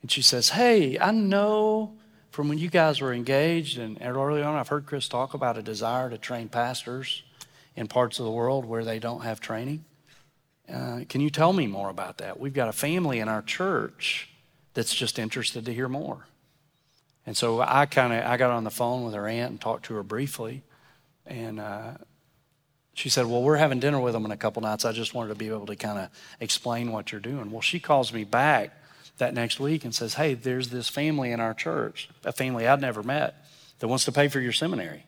and 0.00 0.10
she 0.10 0.22
says, 0.22 0.50
"Hey, 0.50 0.98
I 0.98 1.10
know." 1.10 1.94
from 2.30 2.48
when 2.48 2.58
you 2.58 2.70
guys 2.70 3.00
were 3.00 3.12
engaged 3.12 3.78
and 3.78 3.98
early 4.00 4.42
on, 4.42 4.54
I've 4.54 4.68
heard 4.68 4.86
Chris 4.86 5.08
talk 5.08 5.34
about 5.34 5.58
a 5.58 5.62
desire 5.62 6.08
to 6.08 6.16
train 6.16 6.48
pastors 6.48 7.24
in 7.74 7.88
parts 7.88 8.20
of 8.20 8.24
the 8.24 8.30
world 8.30 8.64
where 8.64 8.84
they 8.84 9.00
don't 9.00 9.22
have 9.22 9.40
training. 9.40 9.84
Uh, 10.72 11.00
can 11.08 11.20
you 11.20 11.30
tell 11.30 11.52
me 11.52 11.66
more 11.66 11.88
about 11.88 12.18
that? 12.18 12.38
We've 12.38 12.52
got 12.52 12.68
a 12.68 12.72
family 12.72 13.20
in 13.20 13.28
our 13.28 13.42
church 13.42 14.28
that's 14.74 14.94
just 14.94 15.18
interested 15.18 15.64
to 15.66 15.74
hear 15.74 15.88
more. 15.88 16.26
And 17.26 17.36
so 17.36 17.60
I 17.60 17.86
kind 17.86 18.12
of 18.12 18.24
I 18.24 18.36
got 18.36 18.50
on 18.50 18.64
the 18.64 18.70
phone 18.70 19.04
with 19.04 19.14
her 19.14 19.26
aunt 19.26 19.50
and 19.50 19.60
talked 19.60 19.86
to 19.86 19.94
her 19.94 20.02
briefly, 20.02 20.62
and 21.26 21.60
uh, 21.60 21.92
she 22.94 23.08
said, 23.10 23.26
"Well, 23.26 23.42
we're 23.42 23.56
having 23.56 23.80
dinner 23.80 24.00
with 24.00 24.14
them 24.14 24.24
in 24.24 24.30
a 24.30 24.36
couple 24.36 24.62
nights. 24.62 24.84
I 24.84 24.92
just 24.92 25.12
wanted 25.12 25.28
to 25.30 25.34
be 25.34 25.48
able 25.48 25.66
to 25.66 25.76
kind 25.76 25.98
of 25.98 26.08
explain 26.40 26.90
what 26.90 27.12
you're 27.12 27.20
doing." 27.20 27.50
Well, 27.50 27.60
she 27.60 27.80
calls 27.80 28.12
me 28.12 28.24
back 28.24 28.72
that 29.18 29.34
next 29.34 29.60
week 29.60 29.84
and 29.84 29.94
says, 29.94 30.14
Hey, 30.14 30.34
there's 30.34 30.70
this 30.70 30.88
family 30.88 31.30
in 31.30 31.40
our 31.40 31.54
church, 31.54 32.08
a 32.24 32.32
family 32.32 32.66
I'd 32.66 32.80
never 32.80 33.02
met, 33.02 33.44
that 33.78 33.88
wants 33.88 34.04
to 34.06 34.12
pay 34.12 34.28
for 34.28 34.40
your 34.40 34.52
seminary. 34.52 35.04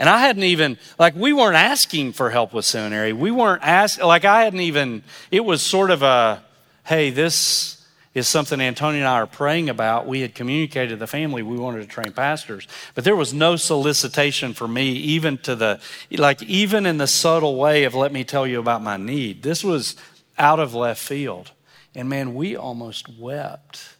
And 0.00 0.08
I 0.08 0.20
hadn't 0.20 0.44
even, 0.44 0.78
like, 0.98 1.14
we 1.14 1.34
weren't 1.34 1.56
asking 1.56 2.14
for 2.14 2.30
help 2.30 2.54
with 2.54 2.64
seminary. 2.64 3.12
We 3.12 3.30
weren't 3.30 3.62
asking, 3.62 4.06
like, 4.06 4.24
I 4.24 4.44
hadn't 4.44 4.60
even, 4.60 5.02
it 5.30 5.44
was 5.44 5.60
sort 5.60 5.90
of 5.90 6.02
a, 6.02 6.42
hey, 6.86 7.10
this 7.10 7.86
is 8.14 8.26
something 8.26 8.62
Antonia 8.62 9.00
and 9.00 9.08
I 9.08 9.16
are 9.16 9.26
praying 9.26 9.68
about. 9.68 10.06
We 10.06 10.22
had 10.22 10.34
communicated 10.34 10.88
to 10.88 10.96
the 10.96 11.06
family 11.06 11.42
we 11.42 11.58
wanted 11.58 11.82
to 11.82 11.86
train 11.86 12.12
pastors, 12.12 12.66
but 12.94 13.04
there 13.04 13.14
was 13.14 13.34
no 13.34 13.56
solicitation 13.56 14.54
for 14.54 14.66
me, 14.66 14.90
even 14.92 15.36
to 15.38 15.54
the, 15.54 15.82
like, 16.10 16.42
even 16.44 16.86
in 16.86 16.96
the 16.96 17.06
subtle 17.06 17.56
way 17.56 17.84
of 17.84 17.94
let 17.94 18.10
me 18.10 18.24
tell 18.24 18.46
you 18.46 18.58
about 18.58 18.82
my 18.82 18.96
need. 18.96 19.42
This 19.42 19.62
was 19.62 19.96
out 20.38 20.58
of 20.58 20.74
left 20.74 21.02
field. 21.02 21.50
And 21.94 22.08
man, 22.08 22.34
we 22.34 22.56
almost 22.56 23.06
wept 23.18 23.96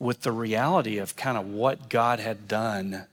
with 0.00 0.22
the 0.22 0.32
reality 0.32 0.98
of 0.98 1.14
kind 1.14 1.38
of 1.38 1.46
what 1.46 1.88
God 1.88 2.18
had 2.18 2.48
done 2.48 3.06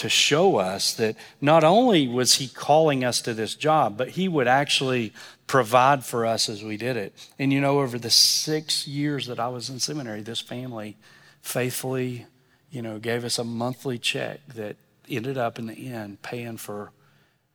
to 0.00 0.08
show 0.08 0.56
us 0.56 0.94
that 0.94 1.14
not 1.40 1.62
only 1.62 2.08
was 2.08 2.34
He 2.34 2.48
calling 2.48 3.04
us 3.04 3.20
to 3.22 3.34
this 3.34 3.54
job, 3.54 3.96
but 3.96 4.10
He 4.10 4.28
would 4.28 4.48
actually 4.48 5.12
provide 5.46 6.04
for 6.04 6.24
us 6.24 6.48
as 6.48 6.64
we 6.64 6.76
did 6.76 6.96
it. 6.96 7.14
And 7.38 7.52
you 7.52 7.60
know, 7.60 7.80
over 7.80 7.98
the 7.98 8.10
six 8.10 8.86
years 8.86 9.26
that 9.26 9.38
I 9.38 9.48
was 9.48 9.68
in 9.68 9.78
seminary, 9.78 10.22
this 10.22 10.40
family 10.40 10.96
faithfully, 11.42 12.26
you 12.70 12.82
know, 12.82 12.98
gave 12.98 13.24
us 13.24 13.38
a 13.38 13.44
monthly 13.44 13.98
check 13.98 14.40
that 14.54 14.76
ended 15.08 15.36
up 15.36 15.58
in 15.58 15.66
the 15.66 15.92
end 15.92 16.22
paying 16.22 16.56
for 16.56 16.92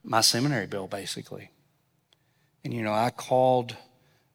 my 0.03 0.21
seminary 0.21 0.67
bill, 0.67 0.87
basically. 0.87 1.49
And, 2.63 2.73
you 2.73 2.83
know, 2.83 2.93
I 2.93 3.09
called 3.09 3.75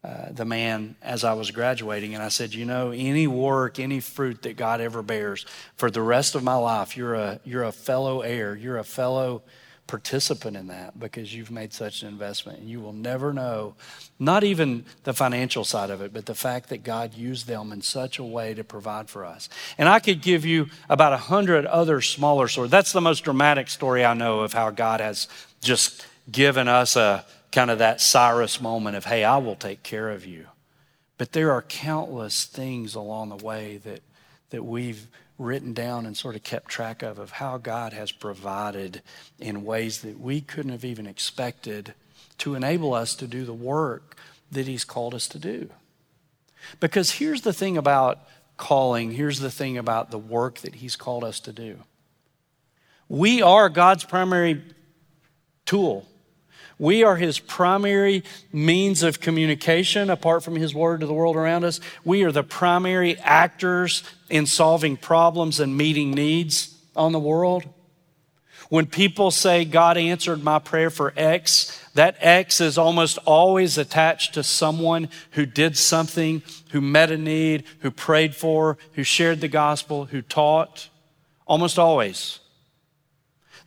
uh, 0.02 0.32
the 0.32 0.44
man 0.44 0.96
as 1.02 1.24
I 1.24 1.34
was 1.34 1.50
graduating, 1.50 2.14
and 2.14 2.22
I 2.22 2.28
said, 2.28 2.54
"You 2.54 2.64
know, 2.64 2.90
any 2.90 3.26
work, 3.26 3.78
any 3.78 4.00
fruit 4.00 4.42
that 4.42 4.56
God 4.56 4.80
ever 4.80 5.02
bears 5.02 5.44
for 5.76 5.90
the 5.90 6.00
rest 6.00 6.34
of 6.34 6.42
my 6.42 6.54
life, 6.54 6.96
you're 6.96 7.14
a 7.14 7.40
you're 7.44 7.64
a 7.64 7.72
fellow 7.72 8.22
heir, 8.22 8.56
you're 8.56 8.78
a 8.78 8.84
fellow 8.84 9.42
participant 9.90 10.56
in 10.56 10.68
that 10.68 10.98
because 10.98 11.34
you've 11.34 11.50
made 11.50 11.72
such 11.72 12.02
an 12.02 12.08
investment, 12.08 12.60
and 12.60 12.70
you 12.70 12.80
will 12.80 12.92
never 12.92 13.32
know, 13.32 13.74
not 14.20 14.44
even 14.44 14.84
the 15.02 15.12
financial 15.12 15.64
side 15.64 15.90
of 15.90 16.00
it, 16.00 16.12
but 16.12 16.26
the 16.26 16.34
fact 16.34 16.68
that 16.68 16.84
God 16.84 17.12
used 17.14 17.48
them 17.48 17.72
in 17.72 17.82
such 17.82 18.18
a 18.18 18.24
way 18.24 18.54
to 18.54 18.62
provide 18.62 19.10
for 19.10 19.24
us. 19.24 19.48
And 19.76 19.88
I 19.88 19.98
could 19.98 20.22
give 20.22 20.46
you 20.46 20.68
about 20.88 21.12
a 21.12 21.16
hundred 21.16 21.66
other 21.66 22.00
smaller 22.00 22.46
stories. 22.46 22.70
That's 22.70 22.92
the 22.92 23.00
most 23.00 23.24
dramatic 23.24 23.68
story 23.68 24.04
I 24.04 24.14
know 24.14 24.40
of 24.40 24.52
how 24.52 24.70
God 24.70 25.00
has 25.00 25.26
just 25.60 26.06
given 26.30 26.68
us 26.68 26.94
a 26.94 27.24
kind 27.52 27.70
of 27.70 27.78
that 27.78 28.00
Cyrus 28.00 28.60
moment 28.60 28.96
of, 28.96 29.04
hey, 29.04 29.24
I 29.24 29.38
will 29.38 29.56
take 29.56 29.82
care 29.82 30.10
of 30.10 30.26
you. 30.26 30.46
But 31.18 31.32
there 31.32 31.52
are 31.52 31.62
countless 31.62 32.44
things 32.46 32.94
along 32.94 33.28
the 33.28 33.44
way 33.44 33.78
that, 33.78 34.00
that 34.50 34.64
we've 34.64 35.06
written 35.40 35.72
down 35.72 36.06
and 36.06 36.16
sort 36.16 36.36
of 36.36 36.42
kept 36.42 36.68
track 36.68 37.02
of 37.02 37.18
of 37.18 37.32
how 37.32 37.56
God 37.56 37.92
has 37.92 38.12
provided 38.12 39.00
in 39.38 39.64
ways 39.64 40.02
that 40.02 40.20
we 40.20 40.40
couldn't 40.40 40.72
have 40.72 40.84
even 40.84 41.06
expected 41.06 41.94
to 42.38 42.54
enable 42.54 42.92
us 42.92 43.14
to 43.14 43.26
do 43.26 43.44
the 43.44 43.54
work 43.54 44.16
that 44.52 44.66
He's 44.66 44.84
called 44.84 45.14
us 45.14 45.26
to 45.28 45.38
do. 45.38 45.70
Because 46.78 47.12
here's 47.12 47.40
the 47.40 47.54
thing 47.54 47.78
about 47.78 48.18
calling, 48.58 49.12
here's 49.12 49.40
the 49.40 49.50
thing 49.50 49.78
about 49.78 50.10
the 50.10 50.18
work 50.18 50.58
that 50.58 50.76
He's 50.76 50.96
called 50.96 51.24
us 51.24 51.40
to 51.40 51.52
do. 51.52 51.78
We 53.08 53.42
are 53.42 53.68
God's 53.68 54.04
primary 54.04 54.62
tool. 55.64 56.06
We 56.80 57.04
are 57.04 57.16
his 57.16 57.38
primary 57.38 58.24
means 58.54 59.02
of 59.02 59.20
communication 59.20 60.08
apart 60.08 60.42
from 60.42 60.56
his 60.56 60.74
word 60.74 61.00
to 61.00 61.06
the 61.06 61.12
world 61.12 61.36
around 61.36 61.62
us. 61.62 61.78
We 62.06 62.24
are 62.24 62.32
the 62.32 62.42
primary 62.42 63.18
actors 63.18 64.02
in 64.30 64.46
solving 64.46 64.96
problems 64.96 65.60
and 65.60 65.76
meeting 65.76 66.12
needs 66.12 66.74
on 66.96 67.12
the 67.12 67.18
world. 67.18 67.68
When 68.70 68.86
people 68.86 69.30
say, 69.30 69.66
God 69.66 69.98
answered 69.98 70.42
my 70.42 70.58
prayer 70.58 70.88
for 70.88 71.12
X, 71.18 71.86
that 71.92 72.16
X 72.18 72.62
is 72.62 72.78
almost 72.78 73.18
always 73.26 73.76
attached 73.76 74.32
to 74.34 74.42
someone 74.42 75.10
who 75.32 75.44
did 75.44 75.76
something, 75.76 76.42
who 76.70 76.80
met 76.80 77.10
a 77.10 77.18
need, 77.18 77.64
who 77.80 77.90
prayed 77.90 78.34
for, 78.34 78.78
who 78.94 79.02
shared 79.02 79.42
the 79.42 79.48
gospel, 79.48 80.06
who 80.06 80.22
taught. 80.22 80.88
Almost 81.46 81.78
always. 81.78 82.39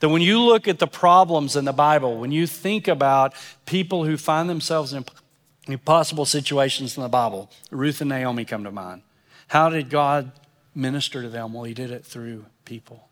That 0.03 0.09
when 0.09 0.21
you 0.21 0.41
look 0.41 0.67
at 0.67 0.79
the 0.79 0.87
problems 0.87 1.55
in 1.55 1.63
the 1.63 1.71
Bible, 1.71 2.17
when 2.17 2.33
you 2.33 2.45
think 2.45 2.89
about 2.89 3.33
people 3.65 4.03
who 4.03 4.17
find 4.17 4.49
themselves 4.49 4.91
in 4.91 5.05
impossible 5.65 6.25
situations 6.25 6.97
in 6.97 7.03
the 7.03 7.07
Bible, 7.07 7.49
Ruth 7.71 8.01
and 8.01 8.09
Naomi 8.09 8.43
come 8.43 8.65
to 8.65 8.71
mind. 8.71 9.03
How 9.47 9.69
did 9.69 9.89
God 9.89 10.33
minister 10.75 11.21
to 11.21 11.29
them? 11.29 11.53
Well, 11.53 11.63
He 11.63 11.73
did 11.73 11.89
it 11.89 12.03
through 12.05 12.47
people. 12.65 13.07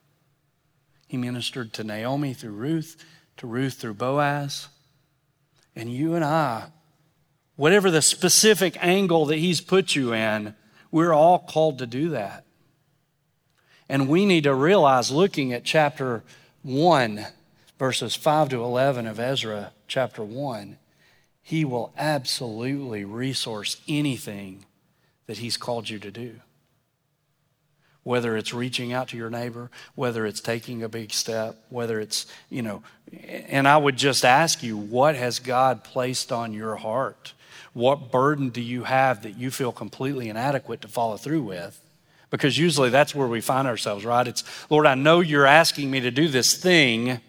He 1.08 1.16
ministered 1.16 1.72
to 1.76 1.86
Naomi 1.86 2.34
through 2.34 2.52
Ruth, 2.52 3.02
to 3.38 3.48
Ruth 3.48 3.76
through 3.76 3.94
Boaz. 3.94 4.68
And 5.78 5.90
you 5.90 6.16
and 6.16 6.26
I, 6.26 6.72
whatever 7.56 7.90
the 7.90 8.02
specific 8.02 8.76
angle 8.82 9.28
that 9.28 9.38
He's 9.38 9.62
put 9.62 9.96
you 9.96 10.12
in, 10.14 10.56
we're 10.92 11.14
all 11.14 11.40
called 11.40 11.80
to 11.80 11.88
do 11.88 12.10
that. 12.10 12.44
And 13.88 14.10
we 14.10 14.26
need 14.26 14.44
to 14.44 14.54
realize, 14.54 15.10
looking 15.10 15.54
at 15.54 15.64
chapter 15.64 16.24
1, 16.63 17.26
verses 17.80 18.15
5 18.15 18.50
to 18.50 18.63
11 18.63 19.08
of 19.08 19.19
Ezra 19.19 19.74
chapter 19.88 20.24
1, 20.24 20.78
he 21.41 21.65
will 21.65 21.91
absolutely 21.97 23.04
resource 23.04 23.82
anything 23.88 24.65
that 25.26 25.39
he's 25.39 25.58
called 25.58 25.89
you 25.89 25.97
to 26.00 26.12
do. 26.12 26.36
Whether 28.04 28.36
it's 28.36 28.54
reaching 28.54 28.93
out 28.93 29.10
to 29.10 29.17
your 29.17 29.30
neighbor, 29.30 29.69
whether 29.95 30.26
it's 30.26 30.41
taking 30.41 30.82
a 30.82 30.89
big 30.89 31.12
step, 31.12 31.63
whether 31.69 32.00
it's, 32.00 32.26
you 32.50 32.62
know, 32.62 32.84
and 33.12 33.67
I 33.67 33.78
would 33.78 33.97
just 33.97 34.26
ask 34.26 34.63
you, 34.63 34.78
what 34.78 35.15
has 35.15 35.39
God 35.39 35.84
placed 35.84 36.32
on 36.32 36.54
your 36.54 36.78
heart? 36.78 37.34
What 37.74 38.12
burden 38.12 38.50
do 38.50 38.62
you 38.62 38.84
have 38.84 39.24
that 39.24 39.38
you 39.38 39.52
feel 39.52 39.71
completely 39.71 40.30
inadequate 40.30 40.82
to 40.82 40.88
follow 40.88 41.17
through 41.17 41.43
with? 41.43 41.80
Because 42.32 42.58
usually 42.58 42.89
that's 42.89 43.13
where 43.13 43.28
we 43.28 43.41
find 43.41 43.67
ourselves, 43.67 44.04
right? 44.06 44.28
It's, 44.28 44.44
Lord, 44.72 44.88
I 44.88 44.96
know 44.96 45.20
you're 45.20 45.46
asking 45.46 45.91
me 45.91 46.00
to 46.00 46.12
do 46.12 46.28
this 46.28 46.56
thing, 46.56 47.20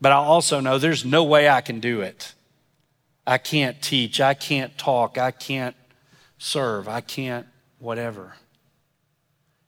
but 0.00 0.12
I 0.12 0.16
also 0.16 0.60
know 0.60 0.78
there's 0.78 1.04
no 1.04 1.24
way 1.24 1.48
I 1.48 1.62
can 1.62 1.80
do 1.80 2.02
it. 2.02 2.34
I 3.26 3.38
can't 3.38 3.80
teach, 3.80 4.20
I 4.20 4.34
can't 4.34 4.76
talk, 4.76 5.16
I 5.16 5.30
can't 5.30 5.76
serve, 6.38 6.88
I 6.88 7.00
can't 7.00 7.46
whatever. 7.78 8.34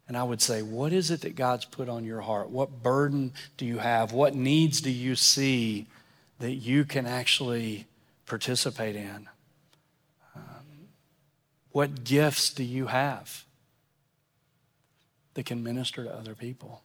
And 0.09 0.17
I 0.17 0.25
would 0.25 0.43
say, 0.43 0.61
what 0.61 0.93
is 0.93 1.13
it 1.13 1.21
that 1.21 1.37
God's 1.37 1.67
put 1.67 1.89
on 1.89 2.05
your 2.05 2.21
heart? 2.21 2.51
What 2.51 2.83
burden 2.83 3.33
do 3.57 3.65
you 3.65 3.79
have? 3.79 4.13
What 4.13 4.35
needs 4.35 4.81
do 4.81 4.91
you 4.91 5.15
see 5.15 5.87
that 6.41 6.55
you 6.55 6.85
can 6.85 7.07
actually 7.07 7.87
participate 8.27 8.97
in? 8.97 9.29
Um, 10.35 10.89
what 11.71 12.03
gifts 12.03 12.53
do 12.53 12.65
you 12.65 12.87
have? 12.87 13.45
That 15.35 15.47
can 15.47 15.63
minister 15.63 16.05
to 16.05 16.15
other 16.15 16.35
people. 16.35 16.83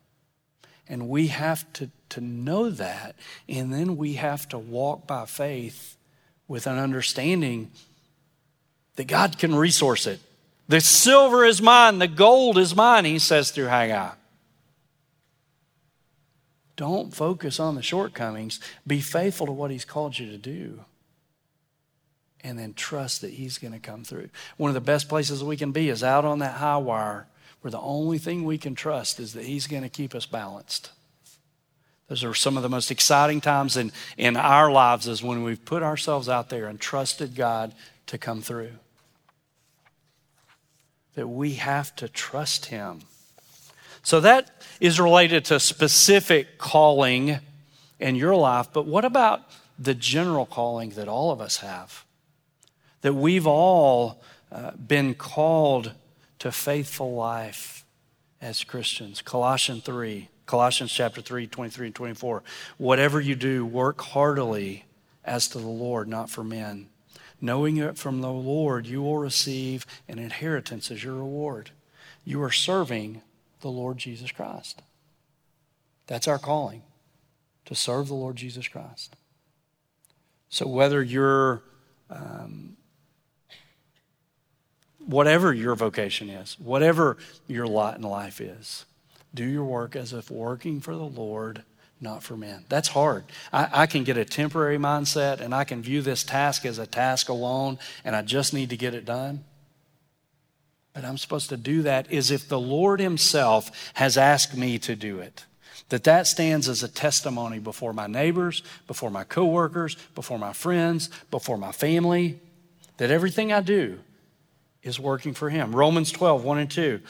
And 0.88 1.10
we 1.10 1.28
have 1.28 1.72
to, 1.74 1.90
to 2.10 2.22
know 2.22 2.70
that, 2.70 3.16
and 3.50 3.74
then 3.74 3.98
we 3.98 4.14
have 4.14 4.48
to 4.50 4.58
walk 4.58 5.08
by 5.08 5.26
faith 5.26 5.98
with 6.48 6.68
an 6.68 6.78
understanding 6.78 7.72
that 8.96 9.08
God 9.08 9.38
can 9.38 9.56
resource 9.56 10.06
it. 10.06 10.20
The 10.68 10.82
silver 10.82 11.44
is 11.44 11.62
mine, 11.62 12.00
the 12.00 12.08
gold 12.08 12.58
is 12.58 12.76
mine, 12.76 13.06
he 13.06 13.20
says 13.20 13.52
through 13.52 13.66
Haggai. 13.66 14.12
Don't 16.76 17.14
focus 17.14 17.60
on 17.60 17.76
the 17.76 17.82
shortcomings. 17.82 18.60
Be 18.86 19.00
faithful 19.00 19.46
to 19.48 19.52
what 19.52 19.72
he's 19.72 19.86
called 19.86 20.20
you 20.20 20.30
to 20.32 20.38
do. 20.38 20.82
And 22.44 22.60
then 22.60 22.74
trust 22.74 23.22
that 23.22 23.32
he's 23.32 23.58
going 23.58 23.74
to 23.74 23.80
come 23.80 24.04
through. 24.04 24.30
One 24.58 24.70
of 24.70 24.76
the 24.76 24.82
best 24.82 25.08
places 25.08 25.44
we 25.44 25.58
can 25.58 25.72
be 25.72 25.90
is 25.90 26.04
out 26.04 26.26
on 26.26 26.40
that 26.40 26.56
high 26.56 26.78
wire 26.78 27.28
where 27.66 27.72
the 27.72 27.80
only 27.80 28.20
thing 28.20 28.44
we 28.44 28.60
can 28.60 28.76
trust 28.76 29.20
is 29.20 29.34
that 29.34 29.44
He's 29.44 29.66
going 29.66 29.82
to 29.82 29.90
keep 29.90 30.14
us 30.14 30.28
balanced. 30.28 30.92
Those 32.08 32.24
are 32.24 32.36
some 32.36 32.58
of 32.58 32.62
the 32.62 32.70
most 32.70 32.92
exciting 32.92 33.42
times 33.42 33.76
in, 33.76 33.92
in 34.18 34.38
our 34.38 34.72
lives 34.72 35.08
is 35.08 35.24
when 35.24 35.42
we've 35.42 35.66
put 35.66 35.82
ourselves 35.82 36.30
out 36.30 36.50
there 36.50 36.68
and 36.68 36.80
trusted 36.80 37.34
God 37.34 37.74
to 38.06 38.20
come 38.20 38.44
through. 38.44 38.74
That 41.16 41.28
we 41.28 41.56
have 41.56 41.96
to 41.96 42.08
trust 42.08 42.68
Him. 42.68 43.00
So 44.04 44.20
that 44.20 44.62
is 44.80 45.00
related 45.00 45.46
to 45.46 45.60
specific 45.60 46.60
calling 46.60 47.40
in 48.00 48.16
your 48.16 48.36
life, 48.36 48.68
but 48.74 48.86
what 48.86 49.06
about 49.06 49.42
the 49.80 49.96
general 49.96 50.46
calling 50.46 50.92
that 50.92 51.08
all 51.08 51.32
of 51.32 51.42
us 51.42 51.58
have? 51.58 52.06
That 53.02 53.16
we've 53.16 53.48
all 53.48 54.22
uh, 54.52 54.70
been 54.74 55.16
called 55.16 55.94
to 56.40 56.52
faithful 56.52 57.16
life 57.16 57.86
as 58.42 58.64
Christians. 58.64 59.22
Colossians 59.22 59.84
3, 59.84 60.30
Colossians 60.46 60.92
chapter 60.92 61.22
3, 61.22 61.48
23 61.48 61.88
and 61.88 61.96
24. 61.96 62.44
Whatever 62.78 63.20
you 63.20 63.36
do, 63.36 63.66
work 63.66 64.02
heartily 64.02 64.86
as 65.24 65.48
to 65.50 65.58
the 65.58 65.68
Lord, 65.68 66.08
not 66.08 66.30
for 66.30 66.44
men. 66.44 66.88
Knowing 67.42 67.78
it 67.78 67.98
from 67.98 68.22
the 68.22 68.32
Lord 68.32 68.86
you 68.86 69.02
will 69.02 69.18
receive 69.18 69.86
an 70.08 70.20
inheritance 70.20 70.92
as 70.92 71.04
your 71.04 71.16
reward. 71.16 71.72
You 72.24 72.42
are 72.44 72.52
serving 72.52 73.22
the 73.62 73.70
Lord 73.70 73.98
Jesus 73.98 74.32
Christ. 74.32 74.82
That's 76.08 76.28
our 76.28 76.40
calling, 76.40 76.84
to 77.66 77.76
serve 77.76 78.08
the 78.08 78.14
Lord 78.14 78.36
Jesus 78.36 78.68
Christ. 78.68 79.16
So 80.50 80.68
whether 80.68 81.02
you're 81.02 81.64
um, 82.10 82.78
whatever 85.06 85.54
your 85.54 85.76
vocation 85.76 86.30
is, 86.30 86.60
whatever 86.60 87.18
your 87.48 87.68
lot 87.68 87.98
in 87.98 88.04
life 88.04 88.42
is, 88.42 88.86
do 89.34 89.46
your 89.46 89.66
work 89.66 89.96
as 89.96 90.14
if 90.14 90.32
working 90.32 90.80
for 90.80 90.96
the 90.96 91.04
Lord, 91.04 91.64
not 92.02 92.24
for 92.24 92.38
men. 92.38 92.66
That's 92.70 92.90
hard. 92.90 93.26
I, 93.52 93.70
I, 93.72 93.86
can 93.86 94.04
get 94.04 94.18
a 94.18 94.26
temporary 94.26 94.78
mindset 94.78 95.42
and 95.42 95.54
I 95.54 95.64
can 95.64 95.82
view 95.82 96.02
this 96.02 96.24
task 96.24 96.66
as 96.66 96.80
a 96.80 96.88
task 96.88 97.30
alone 97.30 97.78
and 98.04 98.16
I 98.16 98.22
just 98.22 98.54
need 98.54 98.70
to 98.70 98.78
get 98.78 98.94
it 98.94 99.06
done. 99.06 99.44
But 100.94 101.04
I'm 101.04 101.18
supposed 101.18 101.50
to 101.50 101.58
do 101.58 101.82
that 101.82 102.12
as 102.12 102.32
if 102.32 102.48
the 102.48 102.60
Lord 102.60 103.02
Himself 103.02 103.92
has 103.96 104.18
asked 104.18 104.56
me 104.56 104.80
to 104.80 104.96
do 104.96 105.20
it. 105.20 105.46
That 105.90 106.06
that 106.06 106.26
stands 106.26 106.70
as 106.70 106.82
a 106.82 106.88
testimony 106.88 107.60
before 107.60 107.94
my 107.94 108.08
neighbors, 108.08 108.64
before 108.88 109.12
my 109.12 109.26
coworkers, 109.26 109.96
before 110.16 110.40
my 110.40 110.54
friends, 110.54 111.10
before 111.30 111.58
my 111.58 111.74
family, 111.74 112.40
that 112.98 113.12
everything 113.12 113.52
I 113.52 113.60
do 113.60 114.00
is 114.86 115.00
working 115.00 115.34
for 115.34 115.50
him. 115.50 115.76
Romans 115.76 116.12
12, 116.12 116.44
1 116.46 116.58
and 116.60 116.72
2. 116.72 117.02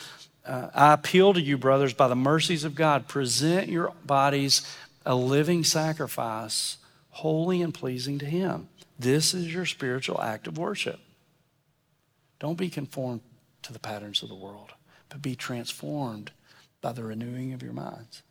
Uh, 0.45 0.69
I 0.73 0.93
appeal 0.93 1.33
to 1.33 1.41
you, 1.41 1.57
brothers, 1.57 1.93
by 1.93 2.07
the 2.07 2.15
mercies 2.15 2.63
of 2.63 2.73
God, 2.73 3.07
present 3.07 3.67
your 3.67 3.93
bodies 4.05 4.75
a 5.05 5.13
living 5.13 5.63
sacrifice, 5.63 6.77
holy 7.09 7.61
and 7.61 7.73
pleasing 7.73 8.17
to 8.19 8.25
him. 8.25 8.69
This 8.97 9.33
is 9.33 9.53
your 9.53 9.65
spiritual 9.65 10.21
act 10.21 10.47
of 10.47 10.57
worship. 10.57 10.99
Don't 12.39 12.57
be 12.57 12.69
conformed 12.69 13.21
to 13.63 13.73
the 13.73 13.79
patterns 13.79 14.23
of 14.23 14.29
the 14.29 14.35
world, 14.35 14.71
but 15.09 15.21
be 15.21 15.35
transformed 15.35 16.31
by 16.81 16.91
the 16.91 17.03
renewing 17.03 17.53
of 17.53 17.61
your 17.61 17.73
minds. 17.73 18.23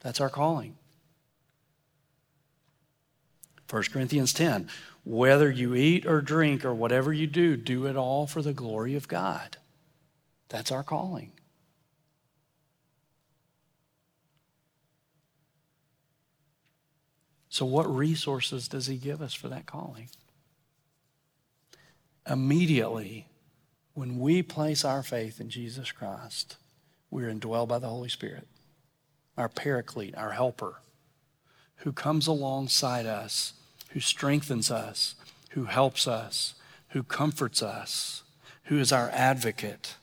That's 0.00 0.20
our 0.20 0.28
calling. 0.28 0.76
1 3.70 3.82
Corinthians 3.92 4.32
10 4.32 4.68
whether 5.04 5.50
you 5.50 5.74
eat 5.74 6.06
or 6.06 6.22
drink 6.22 6.64
or 6.64 6.74
whatever 6.74 7.12
you 7.12 7.26
do, 7.26 7.56
do 7.56 7.86
it 7.86 7.94
all 7.94 8.26
for 8.26 8.40
the 8.40 8.54
glory 8.54 8.94
of 8.96 9.06
God. 9.06 9.58
That's 10.48 10.72
our 10.72 10.82
calling. 10.82 11.32
So, 17.50 17.64
what 17.64 17.94
resources 17.94 18.66
does 18.66 18.86
He 18.86 18.96
give 18.96 19.22
us 19.22 19.34
for 19.34 19.48
that 19.48 19.66
calling? 19.66 20.08
Immediately, 22.28 23.28
when 23.92 24.18
we 24.18 24.42
place 24.42 24.84
our 24.84 25.02
faith 25.02 25.40
in 25.40 25.50
Jesus 25.50 25.92
Christ, 25.92 26.56
we're 27.10 27.32
indwelled 27.32 27.68
by 27.68 27.78
the 27.78 27.88
Holy 27.88 28.08
Spirit, 28.08 28.48
our 29.36 29.48
paraclete, 29.48 30.16
our 30.16 30.32
helper, 30.32 30.80
who 31.78 31.92
comes 31.92 32.26
alongside 32.26 33.06
us, 33.06 33.52
who 33.90 34.00
strengthens 34.00 34.70
us, 34.70 35.14
who 35.50 35.64
helps 35.64 36.08
us, 36.08 36.54
who 36.90 37.02
comforts 37.02 37.62
us, 37.62 38.22
who 38.64 38.78
is 38.78 38.92
our 38.92 39.10
advocate. 39.10 39.96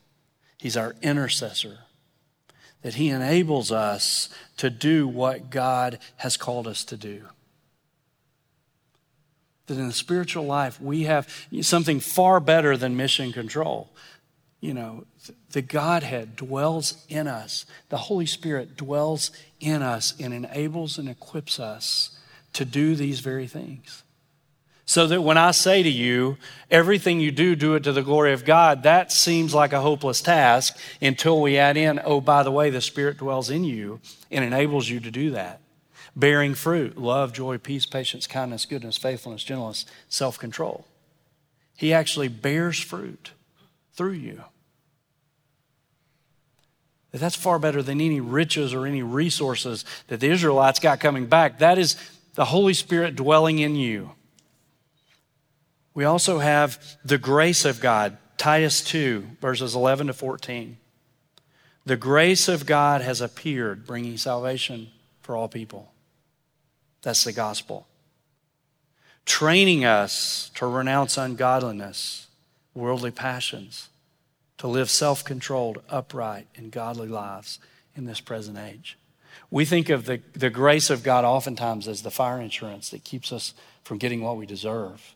He's 0.58 0.78
our 0.78 0.96
intercessor. 1.02 1.80
That 2.84 2.96
he 2.96 3.10
enables 3.10 3.72
us 3.72 4.30
to 4.58 4.70
do 4.70 5.08
what 5.08 5.50
God 5.50 6.00
has 6.18 6.38
called 6.38 6.68
us 6.68 6.84
to 6.86 6.98
do. 6.98 7.26
That 9.68 9.78
in 9.78 9.88
the 9.88 9.94
spiritual 9.94 10.46
life, 10.46 10.82
we 10.82 11.04
have 11.04 11.48
something 11.62 12.00
far 12.00 12.40
better 12.40 12.76
than 12.78 12.98
mission 12.98 13.32
control. 13.32 13.90
You 14.62 14.76
know, 14.76 15.06
the 15.52 15.64
Godhead 15.64 16.36
dwells 16.36 17.04
in 17.10 17.28
us, 17.28 17.66
the 17.90 17.98
Holy 17.98 18.28
Spirit 18.28 18.78
dwells 18.78 19.32
in 19.60 19.82
us 19.82 20.14
and 20.20 20.34
enables 20.34 21.00
and 21.00 21.10
equips 21.10 21.60
us 21.60 22.18
to 22.54 22.64
do 22.64 22.96
these 22.96 23.22
very 23.22 23.48
things. 23.48 24.04
So 24.86 25.08
that 25.08 25.22
when 25.22 25.38
I 25.38 25.52
say 25.52 25.82
to 25.82 25.90
you, 25.90 26.38
everything 26.70 27.20
you 27.20 27.32
do, 27.32 27.56
do 27.56 27.76
it 27.76 27.84
to 27.84 27.92
the 27.92 28.04
glory 28.04 28.34
of 28.34 28.46
God, 28.46 28.84
that 28.84 29.12
seems 29.12 29.54
like 29.54 29.74
a 29.74 29.82
hopeless 29.82 30.22
task 30.22 30.78
until 31.02 31.42
we 31.42 31.58
add 31.58 31.78
in, 31.78 32.00
oh, 32.04 32.22
by 32.22 32.44
the 32.44 32.52
way, 32.52 32.70
the 32.70 32.82
Spirit 32.82 33.18
dwells 33.18 33.50
in 33.50 33.64
you 33.64 34.00
and 34.30 34.44
enables 34.44 34.90
you 34.90 35.00
to 35.00 35.10
do 35.10 35.32
that. 35.32 35.62
Bearing 36.16 36.56
fruit, 36.56 36.98
love, 36.98 37.32
joy, 37.32 37.58
peace, 37.58 37.86
patience, 37.86 38.28
kindness, 38.28 38.66
goodness, 38.66 38.98
faithfulness, 38.98 39.44
gentleness, 39.44 39.86
self 40.10 40.38
control. 40.38 40.86
He 41.78 41.94
actually 41.94 42.28
bears 42.28 42.80
fruit 42.80 43.32
through 43.94 44.12
you. 44.12 44.44
That's 47.12 47.36
far 47.36 47.60
better 47.60 47.84
than 47.84 48.00
any 48.00 48.22
riches 48.22 48.74
or 48.74 48.86
any 48.86 49.04
resources 49.04 49.84
that 50.08 50.22
the 50.22 50.30
Israelites 50.30 50.80
got 50.80 51.00
coming 51.00 51.26
back. 51.26 51.60
That 51.60 51.78
is 51.78 51.98
the 52.36 52.46
Holy 52.46 52.74
Spirit 52.74 53.16
dwelling 53.16 53.60
in 53.60 53.76
you. 53.76 54.12
We 55.94 56.06
also 56.06 56.40
have 56.40 56.82
the 57.04 57.18
grace 57.18 57.66
of 57.66 57.82
God, 57.82 58.18
Titus 58.38 58.82
2, 58.82 59.28
verses 59.42 59.76
11 59.76 60.08
to 60.08 60.14
14. 60.14 60.78
The 61.86 61.98
grace 61.98 62.48
of 62.48 62.66
God 62.66 63.02
has 63.02 63.20
appeared, 63.20 63.86
bringing 63.86 64.16
salvation 64.16 64.90
for 65.22 65.36
all 65.36 65.50
people. 65.50 65.92
That's 67.02 67.24
the 67.24 67.34
gospel. 67.34 67.88
Training 69.26 69.84
us 69.84 70.52
to 70.56 70.66
renounce 70.66 71.18
ungodliness, 71.18 72.28
worldly 72.74 73.12
passions, 73.12 73.90
to 74.62 74.68
live 74.68 74.92
self 74.92 75.26
controlled, 75.26 75.82
upright, 75.90 76.46
and 76.56 76.72
godly 76.72 77.08
lives 77.08 77.58
in 77.96 78.06
this 78.06 78.20
present 78.20 78.60
age. 78.60 78.96
We 79.50 79.66
think 79.66 79.90
of 79.90 80.06
the, 80.06 80.22
the 80.34 80.52
grace 80.52 80.92
of 80.92 81.02
God 81.02 81.26
oftentimes 81.26 81.88
as 81.88 82.04
the 82.04 82.12
fire 82.12 82.40
insurance 82.40 82.92
that 82.92 83.04
keeps 83.04 83.32
us 83.32 83.56
from 83.84 83.98
getting 83.98 84.22
what 84.22 84.38
we 84.38 84.46
deserve. 84.46 85.16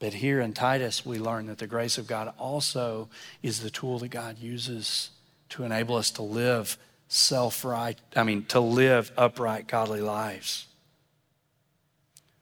But 0.00 0.12
here 0.12 0.38
in 0.38 0.52
Titus, 0.52 1.06
we 1.06 1.18
learn 1.18 1.46
that 1.46 1.56
the 1.56 1.66
grace 1.66 1.96
of 1.96 2.06
God 2.06 2.30
also 2.38 3.08
is 3.42 3.62
the 3.62 3.70
tool 3.70 4.00
that 4.00 4.08
God 4.08 4.36
uses 4.38 5.08
to 5.48 5.64
enable 5.64 5.96
us 5.96 6.10
to 6.10 6.22
live 6.22 6.76
self 7.08 7.64
right, 7.64 7.98
I 8.14 8.22
mean, 8.22 8.44
to 8.48 8.60
live 8.60 9.10
upright, 9.16 9.66
godly 9.66 10.02
lives. 10.02 10.66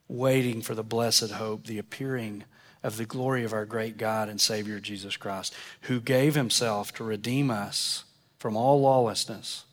Waiting 0.08 0.60
for 0.60 0.74
the 0.74 0.82
blessed 0.82 1.30
hope, 1.30 1.66
the 1.66 1.78
appearing 1.78 2.42
of 2.84 2.98
the 2.98 3.06
glory 3.06 3.42
of 3.44 3.54
our 3.54 3.64
great 3.64 3.96
God 3.96 4.28
and 4.28 4.38
Savior 4.38 4.78
Jesus 4.78 5.16
Christ, 5.16 5.54
who 5.82 6.00
gave 6.00 6.34
himself 6.34 6.92
to 6.94 7.02
redeem 7.02 7.50
us 7.50 8.04
from 8.38 8.56
all 8.56 8.82
lawlessness 8.82 9.64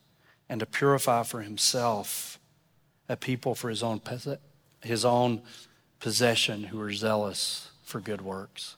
and 0.47 0.61
to 0.61 0.65
purify 0.65 1.23
for 1.23 1.41
himself 1.41 2.39
a 3.09 3.17
people 3.17 3.53
for 3.53 3.69
his 3.69 3.83
own, 3.83 3.99
his 4.81 5.03
own 5.03 5.41
possession 5.99 6.63
who 6.63 6.79
are 6.79 6.93
zealous 6.93 7.69
for 7.83 7.99
good 7.99 8.21
works. 8.21 8.77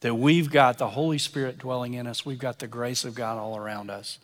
That 0.00 0.16
we've 0.16 0.50
got 0.50 0.76
the 0.76 0.88
Holy 0.88 1.18
Spirit 1.18 1.58
dwelling 1.58 1.94
in 1.94 2.06
us, 2.06 2.26
we've 2.26 2.38
got 2.38 2.58
the 2.58 2.66
grace 2.66 3.04
of 3.04 3.14
God 3.14 3.38
all 3.38 3.56
around 3.56 3.90
us. 3.90 4.18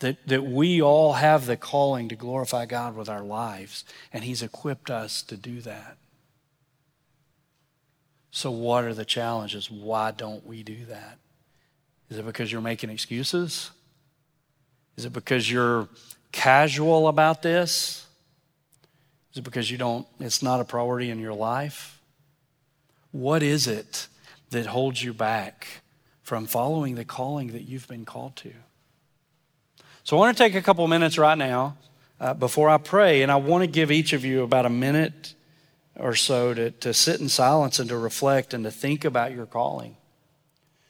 That, 0.00 0.18
that 0.26 0.44
we 0.44 0.82
all 0.82 1.14
have 1.14 1.46
the 1.46 1.56
calling 1.56 2.10
to 2.10 2.16
glorify 2.16 2.66
God 2.66 2.96
with 2.96 3.08
our 3.08 3.22
lives, 3.22 3.84
and 4.12 4.24
He's 4.24 4.42
equipped 4.42 4.90
us 4.90 5.22
to 5.22 5.36
do 5.38 5.62
that. 5.62 5.96
So, 8.36 8.50
what 8.50 8.82
are 8.82 8.92
the 8.92 9.04
challenges? 9.04 9.70
Why 9.70 10.10
don't 10.10 10.44
we 10.44 10.64
do 10.64 10.86
that? 10.86 11.18
Is 12.10 12.18
it 12.18 12.26
because 12.26 12.50
you're 12.50 12.60
making 12.60 12.90
excuses? 12.90 13.70
Is 14.96 15.04
it 15.04 15.12
because 15.12 15.48
you're 15.48 15.88
casual 16.32 17.06
about 17.06 17.42
this? 17.42 18.08
Is 19.30 19.38
it 19.38 19.44
because 19.44 19.70
you 19.70 19.78
don't, 19.78 20.04
it's 20.18 20.42
not 20.42 20.60
a 20.60 20.64
priority 20.64 21.10
in 21.10 21.20
your 21.20 21.32
life? 21.32 22.00
What 23.12 23.44
is 23.44 23.68
it 23.68 24.08
that 24.50 24.66
holds 24.66 25.00
you 25.00 25.14
back 25.14 25.68
from 26.24 26.46
following 26.46 26.96
the 26.96 27.04
calling 27.04 27.52
that 27.52 27.62
you've 27.62 27.86
been 27.86 28.04
called 28.04 28.34
to? 28.38 28.52
So 30.02 30.16
I 30.16 30.18
want 30.18 30.36
to 30.36 30.42
take 30.42 30.56
a 30.56 30.62
couple 30.62 30.84
minutes 30.88 31.18
right 31.18 31.38
now 31.38 31.76
uh, 32.18 32.34
before 32.34 32.68
I 32.68 32.78
pray, 32.78 33.22
and 33.22 33.30
I 33.30 33.36
want 33.36 33.62
to 33.62 33.68
give 33.68 33.92
each 33.92 34.12
of 34.12 34.24
you 34.24 34.42
about 34.42 34.66
a 34.66 34.70
minute 34.70 35.33
or 35.96 36.14
so 36.14 36.54
to, 36.54 36.70
to 36.70 36.92
sit 36.92 37.20
in 37.20 37.28
silence 37.28 37.78
and 37.78 37.88
to 37.88 37.96
reflect 37.96 38.54
and 38.54 38.64
to 38.64 38.70
think 38.70 39.04
about 39.04 39.32
your 39.32 39.46
calling. 39.46 39.96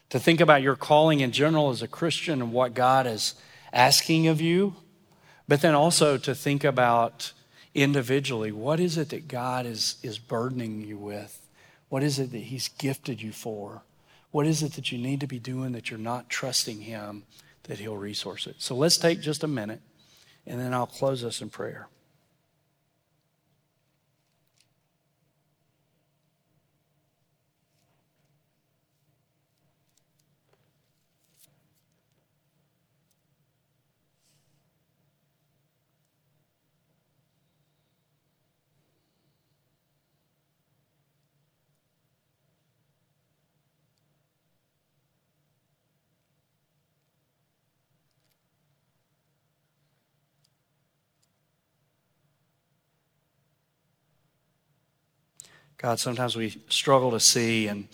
To 0.09 0.19
think 0.19 0.39
about 0.39 0.61
your 0.61 0.75
calling 0.75 1.19
in 1.19 1.31
general 1.31 1.69
as 1.69 1.81
a 1.81 1.87
Christian 1.87 2.41
and 2.41 2.51
what 2.51 2.73
God 2.73 3.05
is 3.07 3.35
asking 3.73 4.27
of 4.27 4.41
you, 4.41 4.75
but 5.47 5.61
then 5.61 5.75
also 5.75 6.17
to 6.17 6.33
think 6.33 6.63
about 6.63 7.33
individually 7.73 8.51
what 8.51 8.79
is 8.79 8.97
it 8.97 9.09
that 9.09 9.27
God 9.27 9.65
is, 9.65 9.97
is 10.01 10.17
burdening 10.17 10.81
you 10.81 10.97
with? 10.97 11.41
What 11.89 12.03
is 12.03 12.19
it 12.19 12.31
that 12.31 12.43
He's 12.43 12.67
gifted 12.67 13.21
you 13.21 13.31
for? 13.31 13.83
What 14.31 14.47
is 14.47 14.63
it 14.63 14.73
that 14.73 14.91
you 14.91 14.97
need 14.97 15.19
to 15.19 15.27
be 15.27 15.39
doing 15.39 15.73
that 15.73 15.89
you're 15.89 15.99
not 15.99 16.29
trusting 16.29 16.81
Him 16.81 17.23
that 17.63 17.79
He'll 17.79 17.97
resource 17.97 18.47
it? 18.47 18.55
So 18.59 18.75
let's 18.75 18.97
take 18.97 19.21
just 19.21 19.43
a 19.43 19.47
minute 19.47 19.81
and 20.47 20.59
then 20.59 20.73
I'll 20.73 20.87
close 20.87 21.23
us 21.23 21.41
in 21.41 21.49
prayer. 21.49 21.87
God, 55.85 55.99
sometimes 55.99 56.35
we 56.35 56.57
struggle 56.67 57.11
to 57.11 57.19
see 57.19 57.67
and, 57.67 57.87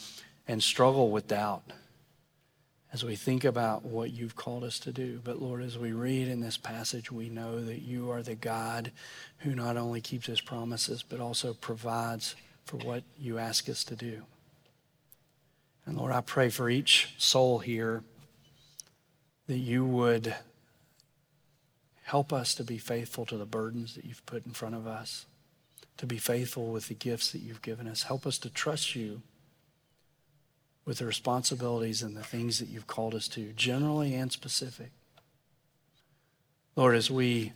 and 0.48 0.64
struggle 0.64 1.12
with 1.12 1.28
doubt 1.28 1.74
as 2.94 3.04
we 3.04 3.18
think 3.18 3.44
about 3.44 3.84
what 3.84 4.12
you've 4.12 4.38
called 4.38 4.64
us 4.64 4.80
to 4.80 4.94
do. 4.94 5.20
But 5.22 5.42
Lord, 5.42 5.62
as 5.62 5.78
we 5.78 5.92
read 5.92 6.30
in 6.30 6.39
this 6.39 6.56
passage, 6.56 7.12
we 7.12 7.28
know 7.28 7.60
that 7.60 7.82
you 7.82 8.10
are 8.10 8.24
the 8.24 8.36
God 8.36 8.94
who 9.39 9.54
not 9.54 9.76
only 9.76 10.00
keeps 10.00 10.28
his 10.28 10.39
promises, 10.39 11.04
but 11.04 11.20
also 11.20 11.54
provides 11.54 12.38
for 12.64 12.78
what 12.78 13.04
you 13.20 13.38
ask 13.38 13.68
us 13.68 13.84
to 13.84 13.98
do. 13.98 14.22
And 15.86 15.98
Lord, 15.98 16.14
I 16.14 16.22
pray 16.22 16.48
for 16.48 16.70
each 16.70 17.14
soul 17.18 17.60
here 17.60 18.06
that 19.48 19.58
you 19.58 19.84
would 19.84 20.34
help 22.04 22.32
us 22.32 22.56
to 22.56 22.64
be 22.64 22.78
faithful 22.78 23.26
to 23.26 23.36
the 23.36 23.46
burdens 23.46 23.96
that 23.96 24.06
you've 24.06 24.26
put 24.26 24.46
in 24.46 24.54
front 24.54 24.76
of 24.76 24.88
us 24.88 25.26
to 26.02 26.08
be 26.08 26.18
faithful 26.18 26.72
with 26.72 26.88
the 26.88 26.95
gifts 26.95 27.32
that 27.32 27.41
you've 27.41 27.62
given 27.62 27.88
us. 27.88 28.02
Help 28.02 28.26
us 28.26 28.39
to 28.39 28.49
trust 28.49 28.95
you 28.95 29.22
with 30.84 30.97
the 30.97 31.06
responsibilities 31.06 32.02
and 32.02 32.18
the 32.18 32.24
things 32.24 32.58
that 32.58 32.70
you've 32.70 32.88
called 32.88 33.14
us 33.14 33.28
to, 33.28 33.54
generally 33.54 34.16
and 34.16 34.32
specific. 34.32 34.89
Lord, 36.76 36.95
as 36.95 37.12
we 37.12 37.54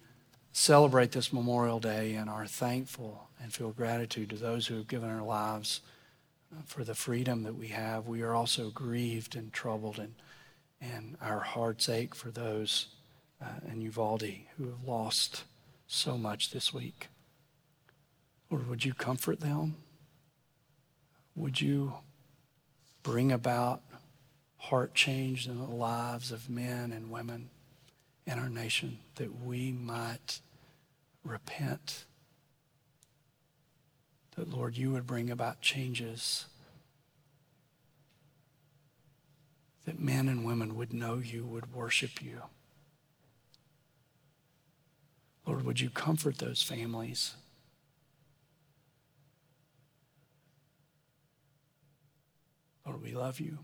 celebrate 0.52 1.12
this 1.12 1.34
Memorial 1.34 1.80
Day 1.80 2.14
and 2.14 2.30
are 2.30 2.46
thankful 2.46 3.30
and 3.42 3.52
feel 3.52 3.72
gratitude 3.72 4.30
to 4.30 4.36
those 4.36 4.68
who 4.68 4.76
have 4.76 4.88
given 4.88 5.10
their 5.10 5.24
lives 5.24 5.82
uh, 6.56 6.62
for 6.68 6.84
the 6.84 6.94
freedom 6.94 7.42
that 7.42 7.56
we 7.56 7.70
have, 7.70 8.08
we 8.08 8.22
are 8.22 8.36
also 8.36 8.70
grieved 8.70 9.36
and 9.36 9.52
troubled, 9.54 9.98
and, 9.98 10.14
and 10.80 11.18
our 11.20 11.40
hearts 11.40 11.90
ache 11.90 12.14
for 12.14 12.30
those 12.30 12.90
uh, 13.42 13.72
in 13.72 13.82
Uvalde 13.82 14.22
who 14.56 14.66
have 14.66 14.84
lost 14.86 15.46
so 15.88 16.16
much 16.16 16.52
this 16.52 16.72
week. 16.72 17.08
Lord, 18.50 18.68
would 18.68 18.86
you 18.86 18.94
comfort 18.94 19.40
them? 19.40 19.76
Would 21.36 21.60
you 21.60 21.94
bring 23.04 23.32
about 23.32 23.82
heart 24.58 24.96
change 24.96 25.48
in 25.48 25.60
the 25.60 25.70
lives 25.70 26.32
of 26.32 26.50
men 26.50 26.92
and 26.92 27.12
women 27.12 27.50
in 28.26 28.40
our 28.40 28.50
nation 28.50 28.98
that 29.16 29.44
we 29.44 29.72
might 29.72 30.42
repent. 31.24 32.06
That, 34.36 34.50
Lord, 34.50 34.76
you 34.76 34.92
would 34.92 35.06
bring 35.06 35.30
about 35.30 35.62
changes. 35.62 36.48
That 39.86 40.00
men 40.00 40.28
and 40.28 40.44
women 40.44 40.76
would 40.76 40.92
know 40.92 41.18
you, 41.18 41.46
would 41.46 41.74
worship 41.74 42.24
you. 42.24 42.42
Lord, 45.46 45.64
would 45.64 45.80
you 45.80 45.92
comfort 45.92 46.40
those 46.40 46.64
families? 46.64 47.36
Lord, 52.86 53.02
we 53.02 53.12
love 53.12 53.40
you. 53.40 53.60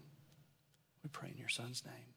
We 1.04 1.10
pray 1.10 1.30
in 1.30 1.38
your 1.38 1.50
son's 1.50 1.84
name. 1.86 2.11